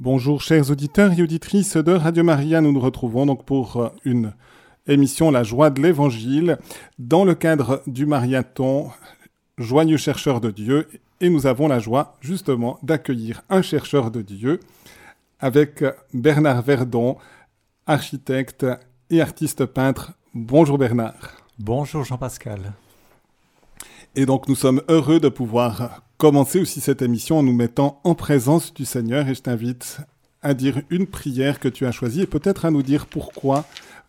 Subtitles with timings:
[0.00, 4.32] Bonjour chers auditeurs et auditrices de Radio Maria, nous nous retrouvons donc pour euh, une
[4.86, 6.56] émission La joie de l'Évangile
[6.98, 8.90] dans le cadre du marathon
[9.58, 10.88] Joyeux chercheur de Dieu
[11.20, 14.60] et nous avons la joie justement d'accueillir un chercheur de Dieu
[15.38, 17.18] avec Bernard Verdon,
[17.86, 18.64] architecte
[19.10, 20.14] et artiste peintre.
[20.32, 21.44] Bonjour Bernard.
[21.58, 22.72] Bonjour Jean-Pascal.
[24.16, 28.14] Et donc nous sommes heureux de pouvoir commencer aussi cette émission en nous mettant en
[28.14, 30.02] présence du Seigneur et je t'invite
[30.42, 33.64] à dire une prière que tu as choisie et peut-être à nous dire pourquoi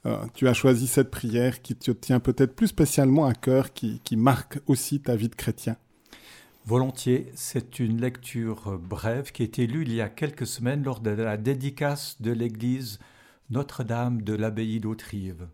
[0.05, 4.01] euh, tu as choisi cette prière qui te tient peut-être plus spécialement à cœur, qui,
[4.03, 5.77] qui marque aussi ta vie de chrétien.
[6.65, 10.99] Volontiers, c'est une lecture brève qui a été lue il y a quelques semaines lors
[10.99, 12.99] de la dédicace de l'église
[13.51, 15.47] Notre-Dame de l'abbaye d'Autrive.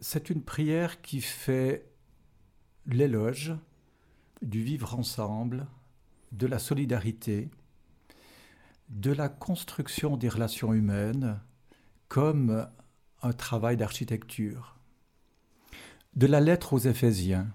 [0.00, 1.84] C'est une prière qui fait
[2.86, 3.54] l'éloge
[4.42, 5.66] du vivre ensemble,
[6.32, 7.50] de la solidarité,
[8.88, 11.40] de la construction des relations humaines
[12.08, 12.68] comme
[13.22, 14.76] un travail d'architecture.
[16.14, 17.54] De la lettre aux Éphésiens.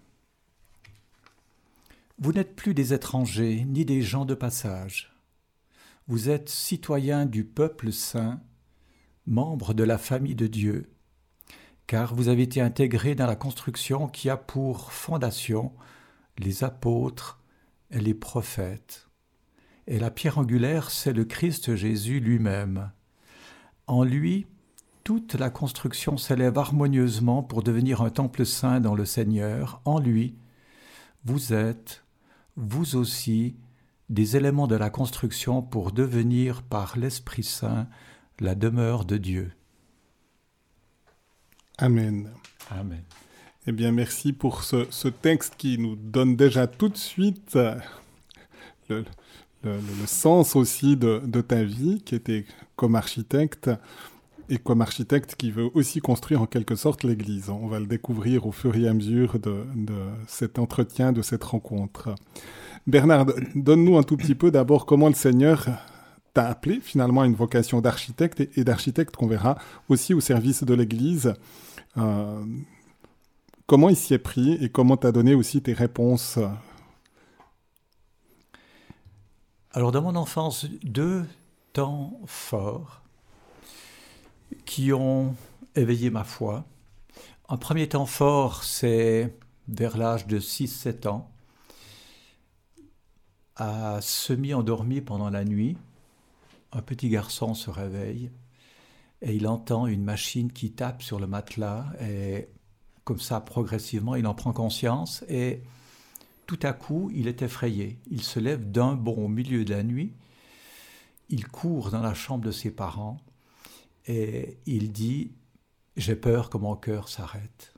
[2.17, 5.13] Vous n'êtes plus des étrangers ni des gens de passage.
[6.07, 8.41] Vous êtes citoyens du peuple saint,
[9.25, 10.89] membres de la famille de Dieu
[11.89, 15.73] car vous avez été intégrés dans la construction qui a pour fondation
[16.37, 17.41] les apôtres
[17.89, 19.09] et les prophètes.
[19.87, 22.91] Et la pierre angulaire, c'est le Christ Jésus lui-même.
[23.87, 24.45] En lui,
[25.03, 29.81] toute la construction s'élève harmonieusement pour devenir un temple saint dans le Seigneur.
[29.83, 30.35] En lui,
[31.25, 32.03] vous êtes,
[32.55, 33.55] vous aussi,
[34.09, 37.87] des éléments de la construction pour devenir par l'Esprit Saint
[38.39, 39.53] la demeure de Dieu.
[41.81, 42.29] Amen.
[42.71, 43.01] Amen.
[43.65, 47.75] Eh bien, merci pour ce, texte qui nous donne déjà tout de suite euh,
[48.91, 53.69] le, sens aussi de, ta vie, qui était comme architecte,
[54.49, 57.49] et comme architecte qui veut aussi construire en quelque sorte l'Église.
[57.49, 59.63] On va le découvrir au fur et à mesure de,
[60.27, 62.13] cet entretien, de cette rencontre.
[62.87, 65.65] Bernard, donne-nous un tout petit peu d'abord comment le Seigneur
[66.33, 70.73] t'a appelé finalement à une vocation d'architecte et d'architecte qu'on verra aussi au service de
[70.73, 71.33] l'Église.
[71.97, 72.45] Euh,
[73.65, 76.39] comment il s'y est pris et comment tu as donné aussi tes réponses
[79.71, 81.25] Alors, dans mon enfance, deux
[81.73, 83.01] temps forts
[84.65, 85.35] qui ont
[85.75, 86.65] éveillé ma foi.
[87.47, 89.35] Un premier temps fort, c'est
[89.67, 91.31] vers l'âge de 6-7 ans,
[93.55, 95.77] à semi-endormi pendant la nuit,
[96.71, 98.31] un petit garçon se réveille
[99.21, 102.47] et il entend une machine qui tape sur le matelas et
[103.03, 105.61] comme ça progressivement il en prend conscience et
[106.45, 107.99] tout à coup il est effrayé.
[108.09, 110.13] Il se lève d'un bond au milieu de la nuit,
[111.29, 113.19] il court dans la chambre de ses parents
[114.07, 115.33] et il dit
[115.97, 117.73] j'ai peur que mon cœur s'arrête.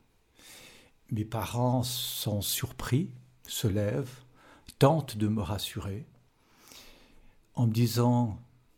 [1.12, 3.10] Mes parents sont surpris,
[3.48, 4.24] se lèvent,
[4.80, 6.06] tentent de me rassurer
[7.56, 8.38] en me disant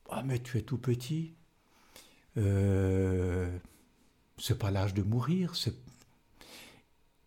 [0.09, 1.33] ah mais tu es tout petit,
[2.37, 3.57] euh,
[4.37, 5.53] c'est pas l'âge de mourir.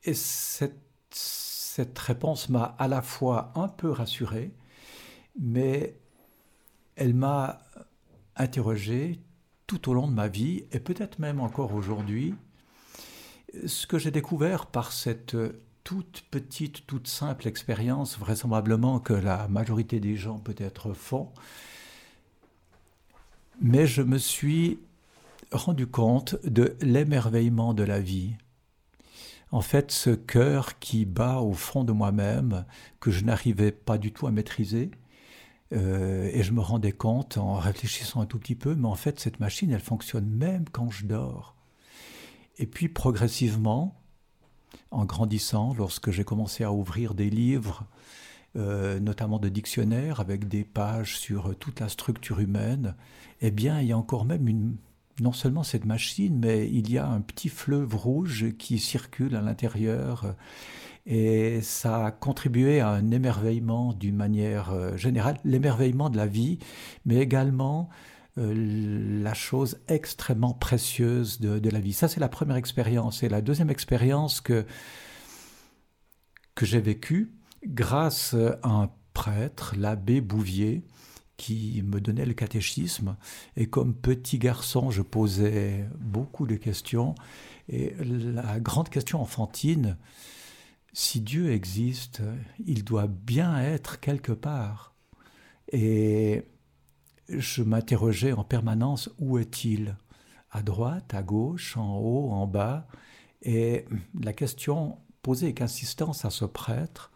[0.05, 0.79] Et cette,
[1.11, 4.53] cette réponse m'a à la fois un peu rassuré,
[5.39, 5.97] mais
[6.97, 7.61] elle m'a
[8.37, 9.21] interrogé
[9.67, 12.35] tout au long de ma vie, et peut-être même encore aujourd'hui,
[13.67, 15.37] ce que j'ai découvert par cette
[15.83, 21.33] toute petite, toute simple expérience, vraisemblablement que la majorité des gens peut-être font,
[23.61, 24.79] mais je me suis
[25.53, 28.35] rendu compte de l'émerveillement de la vie.
[29.53, 32.65] En fait, ce cœur qui bat au fond de moi-même,
[33.01, 34.91] que je n'arrivais pas du tout à maîtriser,
[35.73, 39.21] euh, et je me rendais compte en réfléchissant un tout petit peu, mais en fait,
[39.21, 41.55] cette machine, elle fonctionne même quand je dors.
[42.59, 44.01] Et puis, progressivement,
[44.91, 47.85] en grandissant, lorsque j'ai commencé à ouvrir des livres,
[48.57, 52.95] euh, notamment de dictionnaires, avec des pages sur toute la structure humaine,
[53.41, 54.77] eh bien, il y a encore même une,
[55.21, 59.41] non seulement cette machine, mais il y a un petit fleuve rouge qui circule à
[59.41, 60.35] l'intérieur.
[61.07, 66.59] Et ça a contribué à un émerveillement d'une manière euh, générale, l'émerveillement de la vie,
[67.05, 67.89] mais également
[68.39, 71.93] euh, la chose extrêmement précieuse de, la vie.
[71.93, 73.23] Ça, c'est la première expérience.
[73.23, 74.67] Et la deuxième expérience que,
[76.57, 77.33] que j'ai vécue,
[77.65, 80.85] grâce à un prêtre, l'abbé Bouvier,
[81.37, 83.17] qui me donnait le catéchisme.
[83.57, 87.15] Et comme petit garçon, je posais beaucoup de questions.
[87.69, 89.97] Et la grande question enfantine,
[90.93, 92.23] si Dieu existe,
[92.65, 94.95] il doit bien être quelque part.
[95.73, 96.45] Et
[97.29, 99.97] je m'interrogeais en permanence, où est-il?
[100.51, 102.87] À droite, à gauche, en haut, en bas?
[103.43, 103.85] Et
[104.19, 107.13] la question posée avec insistance à ce prêtre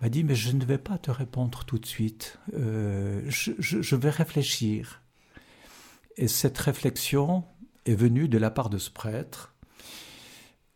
[0.00, 4.10] m'a dit, mais je ne vais pas te répondre tout de suite, euh, je, vais
[4.10, 5.02] réfléchir.
[6.16, 7.44] Et cette réflexion
[7.86, 9.54] est venue de la part de ce prêtre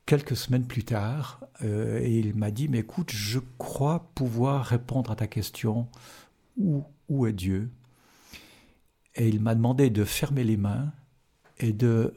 [0.06, 5.10] quelques semaines plus tard, euh, et il m'a dit, mais écoute, je crois pouvoir répondre
[5.10, 5.88] à ta question,
[6.58, 7.70] où, où est Dieu?
[9.14, 10.92] Et il m'a demandé de fermer les mains
[11.58, 12.14] et de...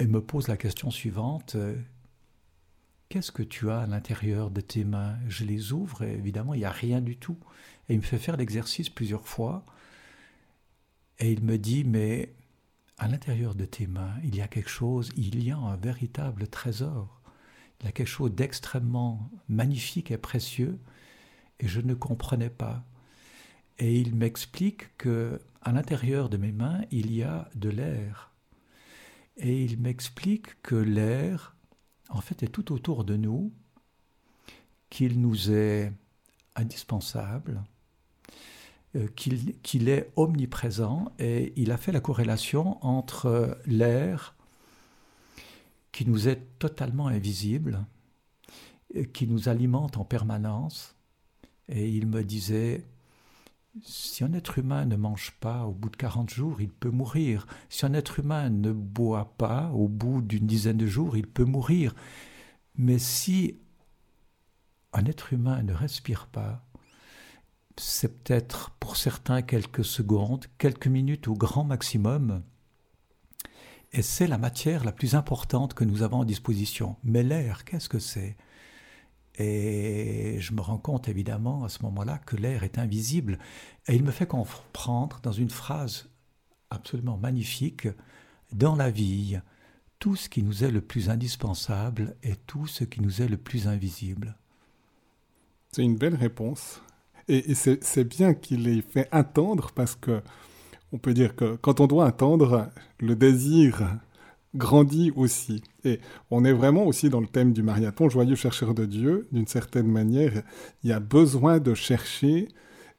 [0.00, 1.74] Et me pose la question suivante, euh,
[3.08, 5.16] Qu'est-ce que tu as à l'intérieur de tes mains?
[5.28, 7.38] Je les ouvre et évidemment, il n'y a rien du tout.
[7.88, 9.64] Et il me fait faire l'exercice plusieurs fois.
[11.18, 12.34] Et il me dit, mais
[12.98, 16.48] à l'intérieur de tes mains, il y a quelque chose, il y a un véritable
[16.48, 17.22] trésor.
[17.80, 20.78] Il y a quelque chose d'extrêmement magnifique et précieux.
[21.60, 22.84] Et je ne comprenais pas.
[23.78, 28.32] Et il m'explique que à l'intérieur de mes mains, il y a de l'air.
[29.38, 31.54] Et il m'explique que l'air
[32.08, 33.52] en fait, est tout autour de nous,
[34.90, 35.92] qu'il nous est
[36.56, 37.62] indispensable,
[38.96, 44.34] euh, qu'il est omniprésent, et il a fait la corrélation entre l'air
[45.92, 47.84] qui nous est totalement invisible,
[49.12, 50.94] qui nous alimente en permanence,
[51.68, 52.84] et il me disait,
[53.82, 57.46] si un être humain ne mange pas au bout de 40 jours, il peut mourir.
[57.68, 61.44] Si un être humain ne boit pas au bout d'une dizaine de jours, il peut
[61.44, 61.94] mourir.
[62.76, 63.58] Mais si
[64.92, 66.64] un être humain ne respire pas,
[67.76, 72.42] c'est peut-être pour certains quelques secondes, quelques minutes au grand maximum.
[73.92, 76.96] Et c'est la matière la plus importante que nous avons à disposition.
[77.04, 78.36] Mais l'air, qu'est-ce que c'est?
[79.38, 83.38] Et je me rends compte évidemment à ce moment-là que l'air est invisible.
[83.86, 86.08] Et il me fait comprendre dans une phrase
[86.70, 87.88] absolument magnifique,
[88.52, 89.38] dans la vie,
[89.98, 93.36] tout ce qui nous est le plus indispensable est tout ce qui nous est le
[93.36, 94.36] plus invisible.
[95.72, 96.82] C'est une belle réponse.
[97.28, 100.22] Et, c'est bien qu'il ait fait attendre parce que
[100.92, 103.98] on peut dire que quand on doit attendre, le désir
[104.54, 105.62] grandit aussi.
[105.84, 106.00] Et
[106.30, 109.88] on est vraiment aussi dans le thème du marathon, joyeux chercheur de Dieu, d'une certaine
[109.88, 110.42] manière.
[110.82, 112.48] Il y a besoin de chercher.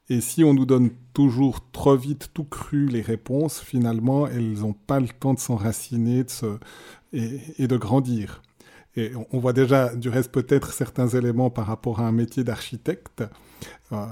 [0.08, 4.72] Et si on nous donne toujours trop vite, tout cru, les réponses, finalement, elles n'ont
[4.72, 6.24] pas le temps de s'enraciner
[7.12, 8.42] et, de grandir.
[8.96, 13.22] Et on voit déjà, du reste, peut-être certains éléments par rapport à un métier d'architecte.
[13.92, 14.06] Euh,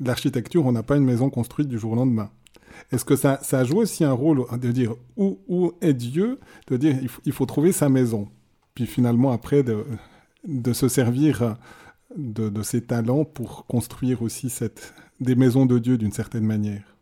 [0.00, 2.30] l'architecture, on n'a pas une maison construite du jour au lendemain.
[2.90, 6.38] Est-ce que ça, ça joue aussi un rôle de dire où, où est Dieu,
[6.68, 8.28] de dire il faut, trouver sa maison,
[8.74, 9.84] puis finalement après de,
[10.46, 11.56] de se servir
[12.16, 16.96] de, de, ses talents pour construire aussi cette, des maisons de Dieu d'une certaine manière?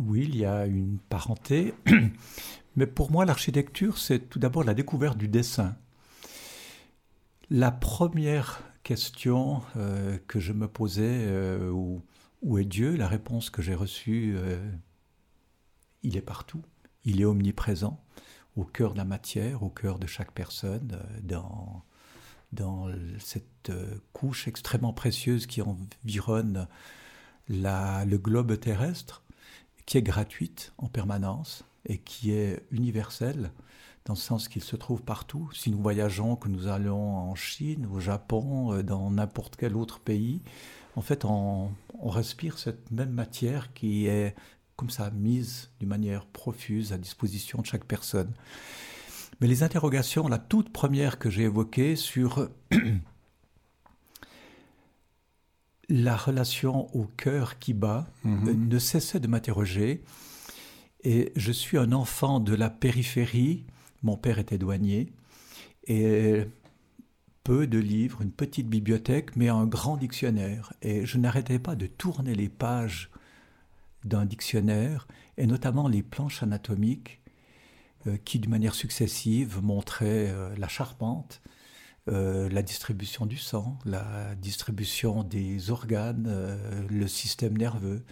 [0.00, 1.74] Oui, il y a une parenté,
[2.76, 5.76] mais pour moi l'architecture c'est tout d'abord la découverte du dessin.
[7.50, 12.02] La première question euh, que je me posais, euh, ou
[12.44, 12.94] où est Dieu?
[12.94, 14.62] La réponse que j'ai reçue, euh,
[16.02, 16.62] il est partout,
[17.04, 18.00] il est omniprésent,
[18.56, 21.82] au cœur de la matière, au cœur de chaque personne, euh, dans,
[22.52, 22.88] dans
[23.18, 26.68] cette euh, couche extrêmement précieuse qui environne
[27.48, 29.22] la, le globe terrestre,
[29.86, 33.52] qui est gratuite en permanence et qui est universelle
[34.04, 35.50] dans le sens qu'il se trouve partout.
[35.54, 40.42] Si nous voyageons, que nous allons en Chine, au Japon, dans n'importe quel autre pays,
[40.96, 41.70] en fait, on,
[42.02, 44.34] respire cette même matière qui est
[44.76, 48.32] comme ça mise d'une manière profuse à disposition de chaque personne.
[49.40, 52.50] Mais les interrogations, la toute première que j'ai évoquée sur
[55.88, 58.68] la relation au cœur qui bat, mhm.
[58.68, 60.02] ne cessait de m'interroger.
[61.04, 63.64] Et je suis un enfant de la périphérie.
[64.02, 65.12] Mon père était douanier.
[65.86, 66.44] Et
[67.44, 70.72] peu de livres, une petite bibliothèque, mais un grand dictionnaire.
[70.80, 73.10] Et je n'arrêtais pas de tourner les pages
[74.04, 77.20] d'un dictionnaire, et notamment les planches anatomiques,
[78.06, 81.42] euh, qui, d'une manière successive, montraient euh, la charpente,
[82.08, 86.58] euh, la distribution du sang, la distribution des organes,
[86.88, 88.04] le système nerveux.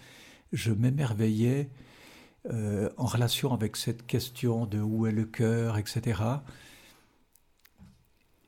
[0.51, 1.69] Je m'émerveillais
[2.97, 6.21] en relation avec cette question de où est le cœur, etc.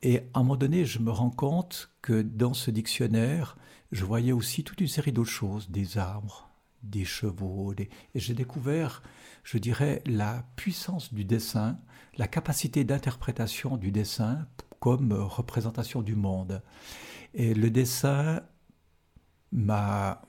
[0.05, 3.57] Et à un moment donné, je me rends compte que dans ce dictionnaire,
[3.91, 6.47] je voyais aussi toute une série d'autres choses, des arbres,
[6.83, 7.73] des chevaux.
[7.73, 9.01] Et j'ai découvert,
[9.43, 11.79] je dirais, la puissance du dessin,
[12.19, 14.45] la capacité d'interprétation du dessin
[14.79, 16.61] comme représentation du monde.
[17.33, 18.43] Et le dessin
[19.51, 20.21] m'a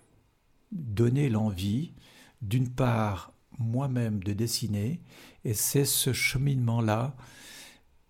[0.72, 1.92] donné l'envie,
[2.40, 5.02] d'une part, moi-même de dessiner,
[5.44, 7.14] et c'est ce cheminement-là.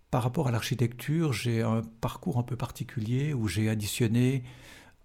[0.09, 4.43] Par rapport à l'architecture, j'ai un parcours un peu particulier où j'ai additionné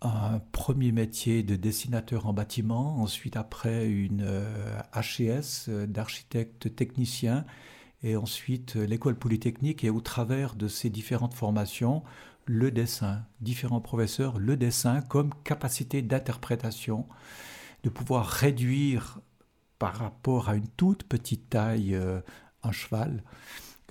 [0.01, 4.23] un premier métier de dessinateur en bâtiment, ensuite après une
[4.95, 7.45] HES euh, d'architecte technicien,
[8.03, 12.03] et ensuite euh, l'école polytechnique, et au travers de ces différentes formations,
[12.47, 17.07] le dessin, différents professeurs, le dessin comme capacité d'interprétation,
[17.85, 19.21] de pouvoir réduire
[19.79, 22.21] par rapport à une toute petite taille euh,
[22.63, 23.23] un cheval,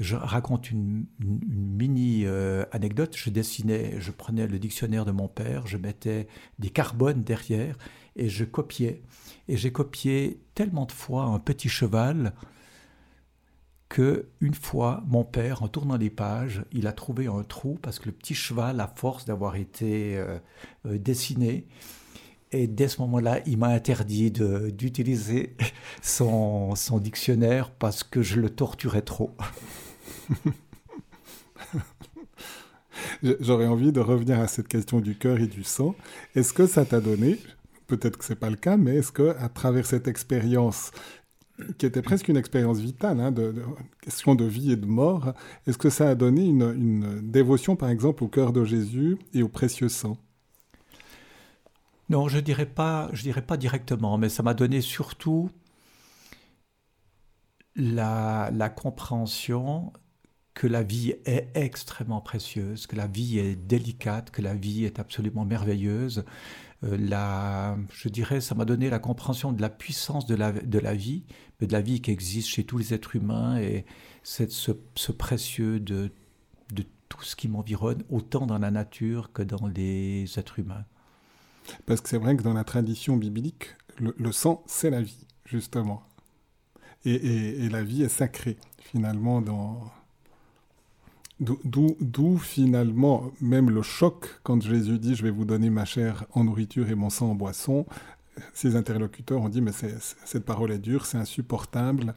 [0.02, 3.16] je raconte une, mini euh, anecdote.
[3.16, 6.28] Je dessinais, je prenais le dictionnaire de mon père, je mettais
[6.60, 7.78] des carbones derrière
[8.16, 9.04] et je copiais.
[9.48, 12.34] Et j'ai copié tellement de fois un petit cheval
[13.90, 18.00] que une fois, mon père, en tournant les pages, il a trouvé un trou parce
[18.00, 20.40] que le petit cheval, à force d'avoir été euh,
[20.88, 21.68] euh, dessiné,
[22.54, 25.56] et dès ce moment-là, il m'a interdit d'utiliser
[26.02, 29.36] son, son dictionnaire parce que je le torturais trop.
[33.40, 35.96] J'aurais envie de revenir à cette question du cœur et du sang.
[36.36, 37.40] Est-ce que ça t'a donné,
[37.88, 40.92] peut-être que c'est pas le cas, mais est-ce que à travers cette expérience
[41.78, 43.54] qui était presque une expérience vitale, hein, de,
[44.02, 45.34] question de vie et de mort,
[45.68, 49.44] est-ce que ça a donné une, une, dévotion, par exemple, au cœur de Jésus et
[49.44, 50.18] au précieux sang?
[52.10, 55.50] Non, je dirais pas, je dirais pas directement, mais ça m'a donné surtout
[57.76, 59.94] la, la compréhension
[60.54, 65.00] que la vie est extrêmement précieuse, que la vie est délicate, que la vie est
[65.00, 66.26] absolument merveilleuse.
[66.84, 70.80] Euh, la, je dirais, ça m'a donné la compréhension de la puissance de la, de
[70.80, 71.24] la vie,
[71.60, 73.86] mais de la vie qui existe chez tous les êtres humains, et
[74.24, 76.12] c'est ce, ce, précieux de,
[76.74, 80.86] de tout ce qui m'environne, autant dans la nature que dans les êtres humains.
[81.86, 85.28] Parce que c'est vrai que dans la tradition biblique, le, le sang, c'est la vie,
[85.46, 86.04] justement.
[87.06, 89.80] Et, la vie est sacrée, finalement, dans,
[91.40, 96.44] D'où finalement même le choc quand Jésus dit je vais vous donner ma chair en
[96.44, 97.88] nourriture et mon sang en boisson.
[98.54, 102.14] Ses interlocuteurs ont dit mais cette parole est dure, c'est insupportable.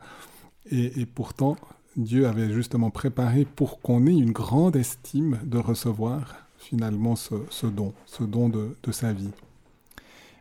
[0.70, 1.56] Et, pourtant
[1.96, 7.94] Dieu avait justement préparé pour qu'on ait une grande estime de recevoir finalement ce, don,
[8.06, 9.30] ce don de, sa vie.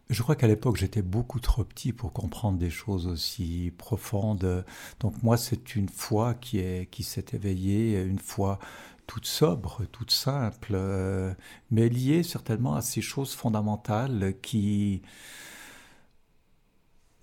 [0.10, 4.66] Je crois qu'à l'époque, j'étais beaucoup trop petit pour comprendre des choses aussi profondes.
[5.00, 8.60] Donc moi, c'est une foi qui qui s'est éveillée, une foi
[9.08, 11.34] toute sobre, toute simple, euh,
[11.72, 15.02] mais liée certainement à ces choses fondamentales qui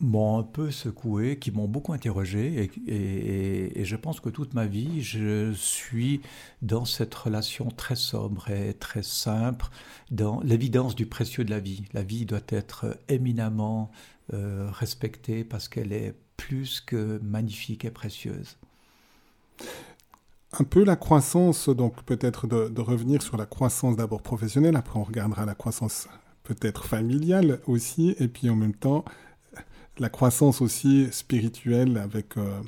[0.01, 5.03] m'ont un peu secoué, qui m'ont beaucoup interrogé, et, je pense que toute ma vie,
[5.03, 6.21] je suis
[6.63, 9.67] dans cette relation très sobre et très simple,
[10.11, 11.85] dans l'évidence du précieux de la vie.
[11.93, 13.91] La vie doit être éminemment
[14.33, 18.57] euh, respectée parce qu'elle est plus que magnifique et précieuse.
[20.59, 24.99] Un peu la croissance, donc peut-être de, de revenir sur la croissance d'abord professionnelle, après
[24.99, 26.09] on regardera la croissance
[26.45, 29.05] peut-être familiale aussi, et puis en même temps
[30.01, 32.61] la croissance aussi spirituelle avec euh,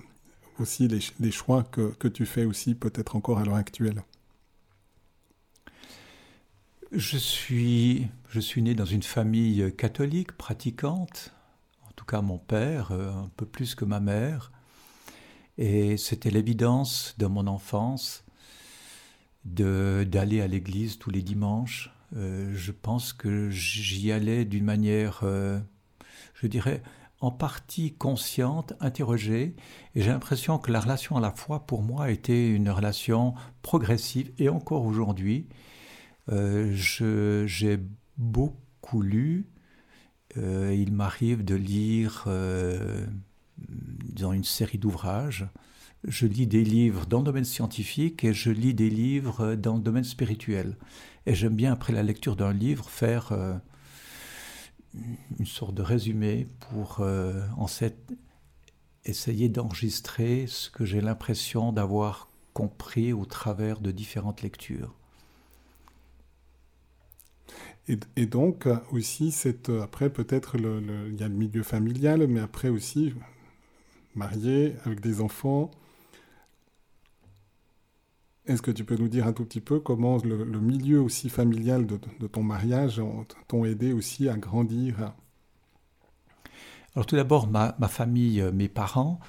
[0.60, 4.04] aussi les, choix que, tu fais aussi peut-être encore à l'heure actuelle.
[6.92, 11.32] Je suis, je suis né dans une famille catholique, pratiquante,
[11.88, 14.52] en tout cas mon père, euh, un peu plus que ma mère,
[15.56, 18.24] et c'était l'évidence de mon enfance
[19.44, 21.90] d'aller à l'église tous les dimanches.
[22.14, 26.82] Euh, je pense que j'y allais d'une manière, je dirais,
[27.22, 29.54] en partie consciente, interrogée,
[29.94, 33.34] et j'ai l'impression que la relation à la foi, pour moi, a été une relation
[33.62, 35.46] progressive, et encore aujourd'hui,
[36.30, 36.72] euh,
[37.46, 37.78] j'ai
[38.18, 39.46] beaucoup lu,
[40.36, 43.06] euh, il m'arrive de lire euh,
[43.58, 45.46] dans une série d'ouvrages,
[46.02, 49.82] je lis des livres dans le domaine scientifique et je lis des livres dans le
[49.82, 50.76] domaine spirituel.
[51.26, 53.32] Et j'aime bien, après la lecture d'un livre, faire
[55.38, 57.66] une sorte de résumé pour euh, en
[59.04, 64.94] essayer d'enregistrer ce que j'ai l'impression d'avoir compris au travers de différentes lectures.
[67.88, 73.12] Et, donc aussi, cette, après peut-être il y a le milieu familial, mais après aussi
[74.14, 75.70] marié avec des enfants,
[78.46, 81.86] est-ce que tu peux nous dire un tout petit peu comment le, milieu aussi familial
[81.86, 81.96] de,
[82.26, 83.00] ton mariage
[83.46, 85.12] t'ont aidé aussi à grandir?
[86.94, 89.20] Alors tout d'abord, ma, famille, euh, mes parents.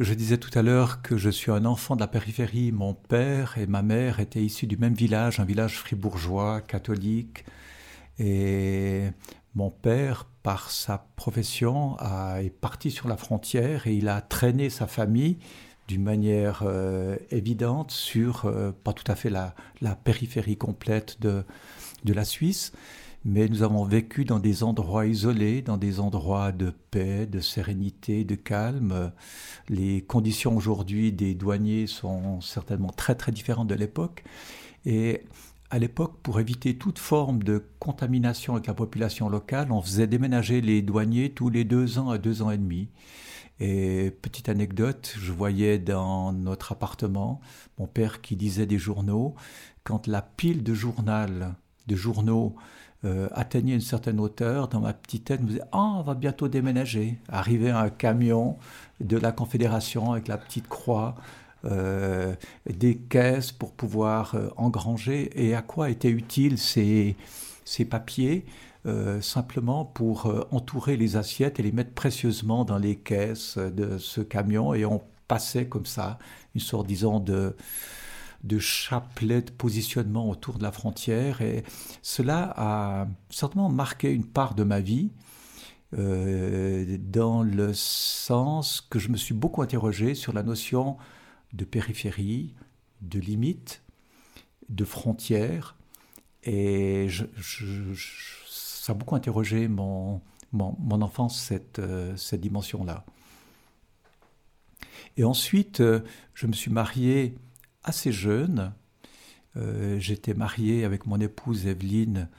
[0.00, 2.72] Je disais tout à l'heure que je suis un enfant de la périphérie.
[2.72, 7.44] Mon père et ma mère étaient issus du même village, un village fribourgeois, catholique.
[8.18, 9.08] Et
[9.54, 11.96] mon père, par sa profession,
[12.36, 15.38] est parti sur la frontière et il a traîné sa famille
[15.88, 19.54] d'une manière euh, évidente sur, euh, pas tout à fait la,
[20.04, 21.44] périphérie complète de,
[22.04, 22.72] de la Suisse,
[23.24, 28.24] mais nous avons vécu dans des endroits isolés, dans des endroits de paix, de sérénité,
[28.24, 29.12] de calme.
[29.68, 34.24] Les conditions aujourd'hui des douaniers sont certainement très très différentes de l'époque.
[34.86, 35.24] Et
[35.70, 40.60] à l'époque, pour éviter toute forme de contamination avec la population locale, on faisait déménager
[40.60, 42.88] les douaniers tous les deux ans à deux ans et demi.
[43.60, 47.40] Et petite anecdote, je voyais dans notre appartement
[47.78, 49.34] mon père qui lisait des journaux.
[49.82, 51.54] Quand la pile de journal,
[51.88, 52.54] de journaux
[53.04, 56.14] euh, atteignait une certaine hauteur, dans ma petite tête, je me disais Ah, on va
[56.14, 57.18] bientôt déménager.
[57.28, 58.58] Arriver un camion
[59.00, 61.16] de la Confédération avec la petite croix,
[61.64, 62.34] euh,
[62.68, 65.30] des caisses pour pouvoir euh, engranger.
[65.34, 67.16] Et à quoi étaient utiles ces,
[67.64, 68.44] ces papiers?
[68.88, 73.98] Euh, simplement pour euh, entourer les assiettes et les mettre précieusement dans les caisses de
[73.98, 74.74] ce camion.
[74.74, 76.18] Et on passait comme ça,
[76.54, 77.54] une sorte, disons, de,
[78.44, 81.42] de chapelet de positionnement autour de la frontière.
[81.42, 81.64] Et
[82.02, 85.10] cela a certainement marqué une part de ma vie.
[85.96, 90.98] Euh, dans le sens que je me suis beaucoup interrogé sur la notion
[91.54, 92.54] de périphérie,
[93.00, 93.82] de limite,
[94.68, 95.76] de frontière.
[96.44, 97.24] Et je,
[98.88, 103.04] ça a beaucoup interrogé mon, mon, enfance, cette, euh, cette dimension-là.
[105.18, 106.00] Et ensuite, euh,
[106.32, 107.34] je me suis marié
[107.84, 108.72] assez jeune.
[109.58, 112.30] Euh, j'étais marié avec mon épouse Evelyne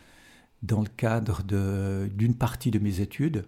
[0.63, 3.45] dans le cadre d'une partie de mes études.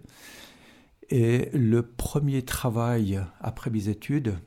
[1.10, 4.38] Et le premier travail après mes études,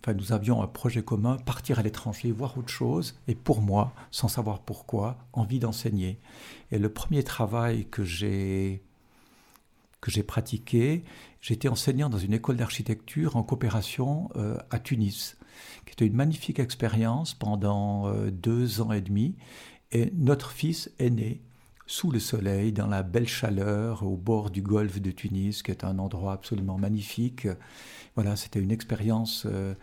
[0.00, 3.92] Enfin, nous avions un projet commun, partir à l'étranger, voir autre chose, et pour moi,
[4.10, 6.20] sans savoir pourquoi, envie d'enseigner.
[6.70, 8.82] Et le premier travail que j'ai
[10.00, 11.02] que j'ai pratiqué,
[11.40, 15.36] j'étais enseignant dans une école d'architecture en coopération euh, à Tunis,
[15.86, 19.34] qui était une magnifique expérience pendant euh, deux ans et demi.
[19.90, 21.42] Et notre fils est né
[21.86, 25.84] sous le soleil, dans la belle chaleur, au bord du golfe de Tunis, qui est
[25.84, 27.48] un endroit absolument magnifique.
[28.18, 29.76] Voilà, c'était une expérience euh,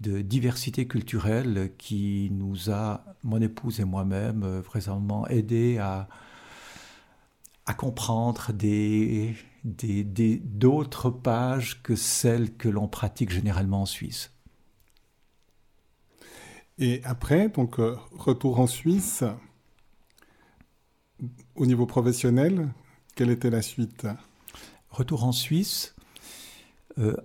[0.00, 6.08] de diversité culturelle qui nous a, mon épouse et moi-même, euh, vraiment aidé à,
[7.66, 14.30] à comprendre des, d'autres pages que celles que l'on pratique généralement en Suisse.
[16.78, 19.24] Et après, donc, euh, retour en Suisse,
[21.54, 22.72] au niveau professionnel,
[23.14, 24.06] quelle était la suite?
[24.88, 25.93] Retour en Suisse,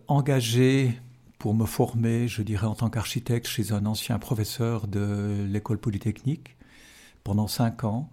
[0.08, 1.00] engagé
[1.38, 6.58] pour me former, je dirais, en tant qu'architecte chez un ancien professeur de l'école polytechnique
[7.24, 8.10] pendant cinq ans.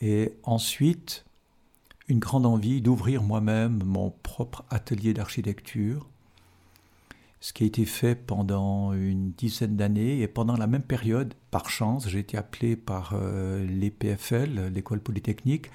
[0.00, 1.24] Et ensuite,
[2.08, 6.08] une grande envie d'ouvrir moi-même mon propre atelier d'architecture
[7.40, 10.20] ce qui a été fait pendant une dizaine d'années.
[10.20, 15.70] Et pendant la même période, par chance, j'ai été appelé par euh, l'EPFL, l'école polytechnique,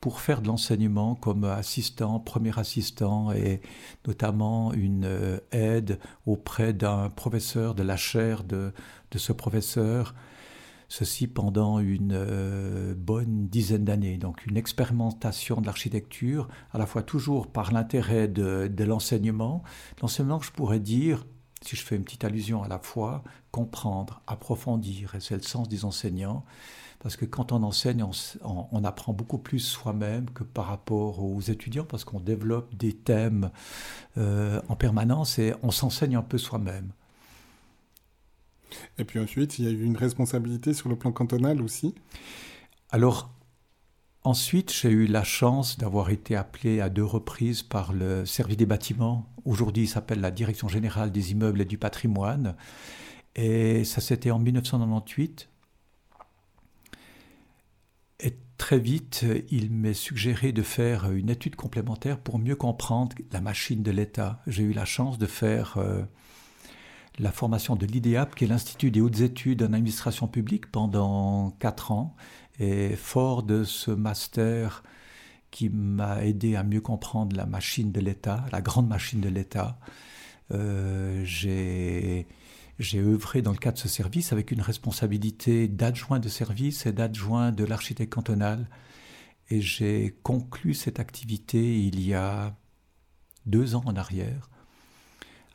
[0.00, 3.60] pour faire de l'enseignement comme assistant, premier assistant, et
[4.06, 8.72] notamment une euh, aide auprès d'un professeur de la chaire de,
[9.10, 10.14] de ce professeur
[10.88, 14.16] ceci pendant une euh, bonne dizaine d'années.
[14.16, 19.62] Donc une expérimentation de l'architecture, à la fois toujours par l'intérêt de, l'enseignement.
[20.00, 21.26] L'enseignement, je pourrais dire,
[21.60, 25.68] si je fais une petite allusion à la fois, comprendre, approfondir, et c'est le sens
[25.68, 26.44] des enseignants.
[27.00, 28.04] Parce que quand on enseigne,
[28.42, 33.52] on, apprend beaucoup plus soi-même que par rapport aux étudiants, parce qu'on développe des thèmes
[34.16, 36.90] euh, en permanence et on s'enseigne un peu soi-même.
[38.98, 41.94] Et puis ensuite, il y a eu une responsabilité sur le plan cantonal aussi
[42.90, 43.30] Alors,
[44.24, 48.66] ensuite, j'ai eu la chance d'avoir été appelé à deux reprises par le service des
[48.66, 49.26] bâtiments.
[49.44, 52.56] Aujourd'hui, il s'appelle la Direction générale des immeubles et du patrimoine.
[53.36, 55.48] Et ça, c'était en 1998.
[58.20, 63.40] Et très vite, il m'est suggéré de faire une étude complémentaire pour mieux comprendre la
[63.40, 64.42] machine de l'État.
[64.48, 66.02] J'ai eu la chance de faire euh,
[67.18, 71.92] la formation de l'IDEAP, qui est l'Institut des hautes études en administration publique, pendant quatre
[71.92, 72.14] ans.
[72.60, 74.82] Et fort de ce master
[75.50, 79.78] qui m'a aidé à mieux comprendre la machine de l'État, la grande machine de l'État,
[80.52, 82.26] euh, j'ai
[82.78, 86.92] j'ai œuvré dans le cadre de ce service avec une responsabilité d'adjoint de service et
[86.92, 88.68] d'adjoint de l'architecte cantonal.
[89.50, 92.56] Et j'ai conclu cette activité il y a
[93.46, 94.48] deux ans en arrière,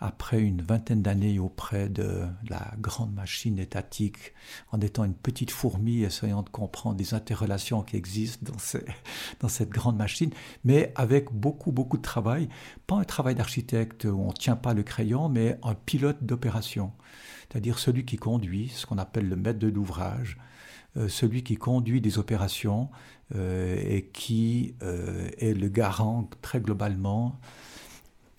[0.04, 4.34] après une vingtaine d'années auprès de la grande machine étatique,
[4.74, 8.80] en étant une petite fourmi essayant de comprendre des interrelations qui existent dans,
[9.39, 10.32] dans cette grande machine,
[10.66, 12.50] mais avec beaucoup, beaucoup de travail.
[12.86, 16.92] Pas un travail d'architecte où on ne tient pas le crayon, mais un pilote d'opération,
[17.50, 20.38] c'est-à-dire celui qui conduit, ce qu'on appelle le maître de l'ouvrage,
[20.98, 22.89] euh, celui qui conduit des opérations
[23.36, 27.39] euh, et qui euh, est le garant très globalement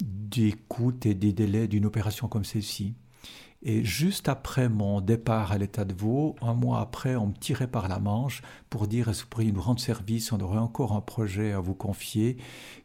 [0.03, 2.95] des coûts et des délais d'une opération comme celle-ci.
[3.67, 7.67] Et juste après mon départ à l'état de veau, un mois après, on me tirait
[7.67, 10.33] par la manche pour dire que vous pourriez nous rendre service?
[10.33, 12.37] On aurait encore un projet à vous confier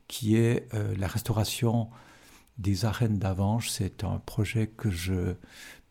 [0.07, 1.89] qui est euh, la restauration
[2.57, 3.69] des arènes d'Avanche.
[3.69, 5.35] C'est un projet que je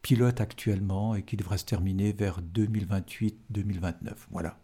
[0.00, 3.34] pilote actuellement et qui devrait se terminer vers 2028-2029.
[4.30, 4.58] Voilà.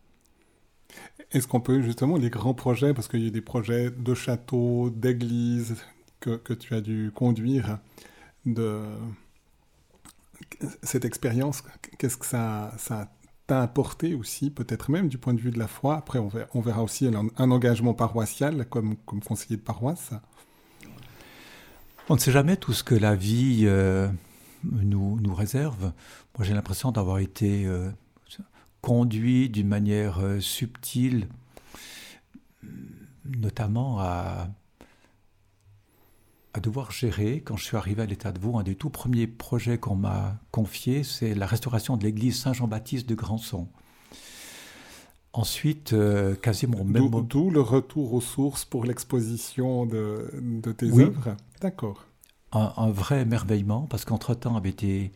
[1.32, 4.88] Est-ce qu'on peut justement les grands projets, parce qu'il y a des projets de châteaux,
[4.88, 5.76] d'églises,
[6.38, 7.78] que, tu as dû conduire
[8.46, 8.82] de
[10.82, 11.62] cette expérience,
[11.98, 13.10] qu'est-ce que ça, ça
[13.46, 15.96] t'a apporté aussi, peut-être même du point de vue de la foi?
[15.96, 20.10] Après, on verra, aussi un, engagement paroissial comme, comme conseiller de paroisse.
[22.08, 24.08] On ne sait jamais tout ce que la vie euh,
[24.62, 25.92] nous, nous réserve.
[26.36, 27.90] Moi, j'ai l'impression d'avoir été euh,
[28.82, 31.28] conduit d'une manière euh, subtile,
[33.24, 34.48] notamment à
[36.54, 39.26] à devoir gérer, quand je suis arrivé à l'état de Vaud, un des tout premiers
[39.26, 43.66] projets qu'on m'a confié, c'est la restauration de l'église Saint-Jean-Baptiste de Grandson.
[45.32, 47.10] Ensuite, euh, quasiment même...
[47.28, 52.06] D'où le retour aux sources pour l'exposition de, de, tes œuvres D'accord.
[52.52, 55.10] Un, vrai émerveillement, parce qu'entre-temps avait été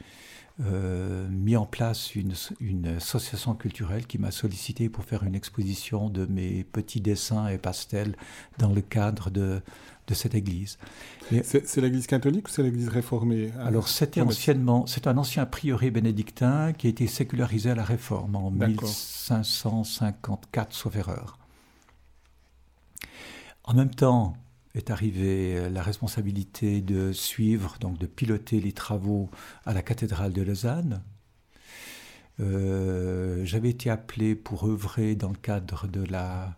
[0.60, 6.10] euh, mis en place une, une, association culturelle qui m'a sollicité pour faire une exposition
[6.10, 8.16] de mes petits dessins et pastels
[8.58, 9.62] dans le cadre de
[10.08, 10.78] de cette église.
[11.42, 13.52] C'est l'église catholique ou c'est l'église réformée?
[13.60, 18.34] Alors c'était anciennement, c'est un ancien prieuré bénédictin qui a été sécularisé à la réforme
[18.34, 21.36] en 1554, sauf erreur.
[23.64, 24.34] En même temps
[24.74, 29.30] est arrivée la responsabilité de suivre, donc de piloter les travaux
[29.64, 31.02] à la cathédrale de Lausanne.
[32.40, 36.56] Euh, j'avais été appelé pour œuvrer dans le cadre de la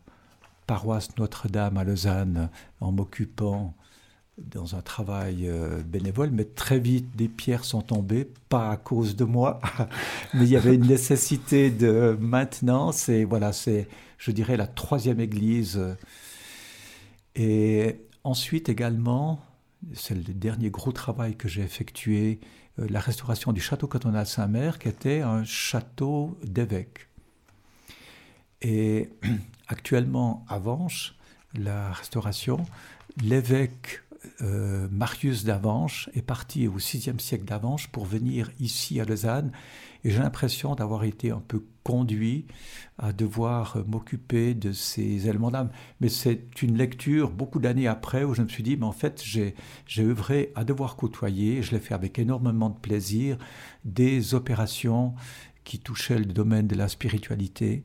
[0.67, 3.75] paroisse Notre-Dame à Lausanne en m'occupant
[4.39, 9.17] dans un travail euh, bénévole, mais très vite des pierres sont tombées, pas à cause
[9.17, 9.61] de moi,
[10.35, 15.21] mais il y avait une nécessité de maintenance et voilà, c'est, je dirais, la troisième
[15.21, 15.81] église.
[17.37, 19.41] Et ensuite également,
[19.95, 22.41] c'est le dernier gros travail que j'ai effectué,
[22.79, 27.09] euh, la restauration du château cantonal Saint-Mère, qui était un château d'évêque.
[28.63, 29.11] Et
[29.69, 30.61] actuellement à
[31.55, 32.65] la restauration,
[33.23, 34.03] l'évêque
[34.43, 39.51] euh, Marius d'Avanches est parti au VIe siècle d'Avanches pour venir ici à Lausanne.
[40.05, 42.47] Et j'ai l'impression d'avoir été un peu conduit
[42.99, 45.71] à devoir m'occuper de ces éléments d'âme.
[46.01, 49.23] Mais c'est une lecture beaucoup d'années après où je me suis dit, mais en fait,
[49.23, 49.55] j'ai,
[49.99, 53.39] œuvré à devoir côtoyer, je l'ai fait avec énormément de plaisir,
[53.85, 55.15] des opérations
[55.65, 57.85] qui touchaient le domaine de la spiritualité,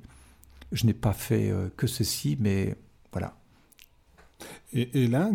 [0.71, 2.75] je n'ai pas fait euh, que ceci, mais
[3.11, 3.37] voilà.
[4.73, 5.29] Et, là,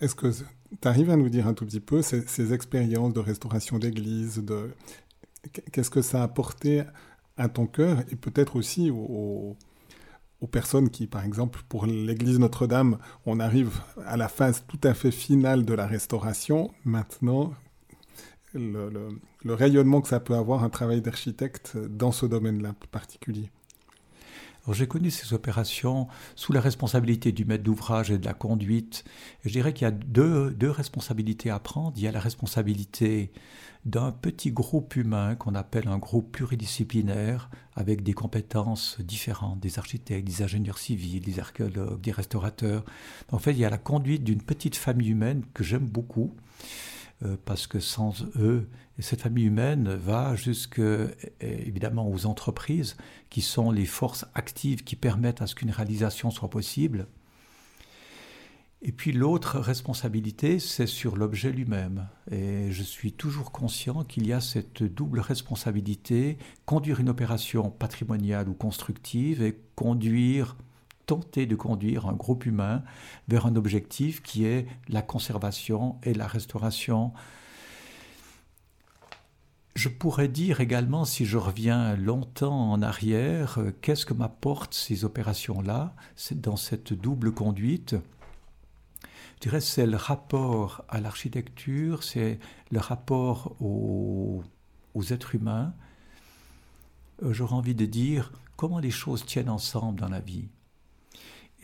[0.00, 3.78] est-ce que tu arrives à nous dire un tout petit peu ces, expériences de restauration
[3.78, 4.70] d'église, de...
[5.72, 6.82] qu'est-ce que ça a apporté
[7.36, 9.56] à ton cœur et peut-être aussi aux,
[10.52, 15.10] personnes qui, par exemple, pour l'église Notre-Dame, on arrive à la phase tout à fait
[15.10, 16.70] finale de la restauration.
[16.84, 17.52] Maintenant,
[18.54, 19.18] le
[19.54, 23.50] rayonnement que ça peut avoir un travail d'architecte dans ce domaine-là particulier.
[24.72, 29.04] J'ai connu ces opérations sous la responsabilité du maître d'ouvrage et de la conduite.
[29.44, 31.92] je dirais qu'il y a deux, deux, responsabilités à prendre.
[31.96, 33.32] Il y a la responsabilité
[33.84, 40.26] d'un petit groupe humain qu'on appelle un groupe pluridisciplinaire avec des compétences différentes, des architectes,
[40.26, 42.84] des ingénieurs civils, des archéologues, des restaurateurs.
[43.30, 46.34] En fait, il y a la conduite d'une petite famille humaine que j'aime beaucoup.
[47.24, 50.80] Euh, parce que sans eux, cette famille humaine va jusque
[51.40, 52.96] évidemment aux entreprises
[53.30, 57.06] qui sont les forces actives qui permettent à ce qu'une réalisation soit possible.
[58.82, 62.08] Et puis l'autre responsabilité, c'est sur l'objet lui-même.
[62.30, 68.48] Et je suis toujours conscient qu'il y a cette double responsabilité, conduire une opération patrimoniale
[68.48, 70.56] ou constructive et conduire
[71.06, 72.82] tenter de conduire un groupe humain
[73.28, 77.12] vers un objectif qui est la conservation et la restauration.
[79.76, 85.04] Je pourrais dire également, si je reviens longtemps en arrière, euh, qu'est-ce que m'apportent ces
[85.04, 85.94] opérations-là
[86.32, 87.94] dans cette double conduite?
[89.02, 92.40] Je dirais c'est le rapport à l'architecture, c'est
[92.70, 94.42] le rapport aux,
[95.10, 95.74] êtres humains.
[97.22, 100.48] Euh, j'aurais envie de dire comment les choses tiennent ensemble dans la vie.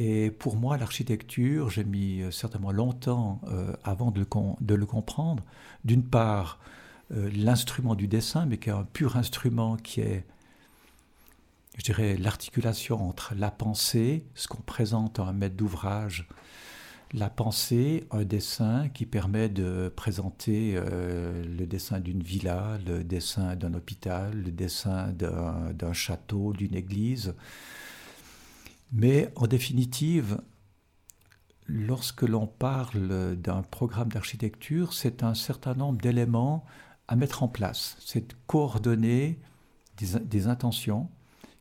[0.05, 4.19] Et pour moi, l'architecture, j'ai mis euh, certainement longtemps euh, avant de
[4.75, 5.45] le, comprendre.
[5.85, 6.59] D'une part,
[7.11, 10.25] l'instrument du dessin, mais qui est un pur instrument qui est
[11.79, 16.29] je dirais, l'articulation entre la pensée, ce qu'on présente à un maître d'ouvrage,
[17.15, 23.55] la pensée, un dessin qui permet de présenter euh, le dessin d'une villa, le dessin
[23.57, 27.35] d'un hôpital, le dessin d'un château, d'une église.
[28.93, 30.41] Mais en définitive,
[31.67, 36.65] lorsque l'on parle d'un programme d'architecture, c'est un certain nombre d'éléments
[37.09, 37.97] à mettre en place.
[38.01, 39.41] C'est coordonner
[39.97, 41.09] des intentions,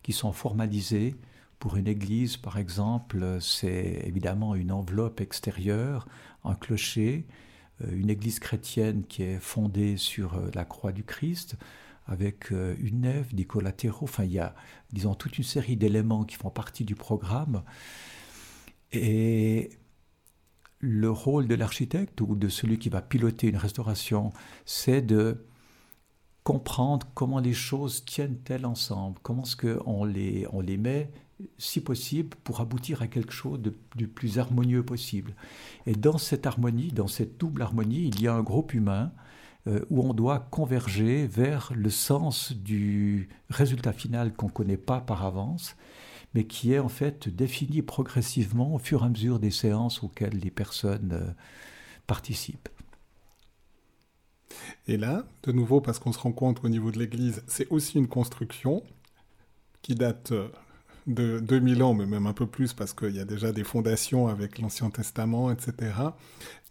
[0.03, 1.15] qui sont formalisés.
[1.59, 6.07] Pour une église, par exemple, c'est évidemment une enveloppe extérieure,
[6.43, 7.27] un clocher,
[7.83, 11.57] euh, une église chrétienne qui est fondée sur euh, la croix du Christ,
[12.11, 14.03] avec euh, une nef, des collatéraux.
[14.03, 14.53] Enfin, il y a,
[14.91, 17.63] disons, toute une série d'éléments qui font partie du programme.
[18.91, 19.69] Et
[20.79, 24.33] le rôle de l'architecte ou de celui qui va piloter une restauration,
[24.65, 25.45] c'est de
[26.43, 31.11] comprendre comment les choses tiennent-elles ensemble, comment est-ce qu'on les, on les met,
[31.57, 35.33] si possible, pour aboutir à quelque chose de, du plus harmonieux possible.
[35.85, 39.13] Et dans cette harmonie, dans cette double harmonie, il y a un groupe humain
[39.67, 45.23] où on doit converger vers le sens du résultat final qu'on ne connaît pas par
[45.23, 45.75] avance,
[46.33, 50.37] mais qui est en fait défini progressivement au fur et à mesure des séances auxquelles
[50.37, 51.31] les personnes euh,
[52.07, 52.69] participent.
[54.87, 57.97] Et là, de nouveau, parce qu'on se rend compte qu'au niveau de l'Église, c'est aussi
[57.97, 58.83] une construction
[59.81, 60.49] qui date euh,
[61.13, 64.27] de 2000 ans, mais même un peu plus, parce qu'il y a déjà des fondations
[64.27, 65.93] avec l'Ancien Testament, etc.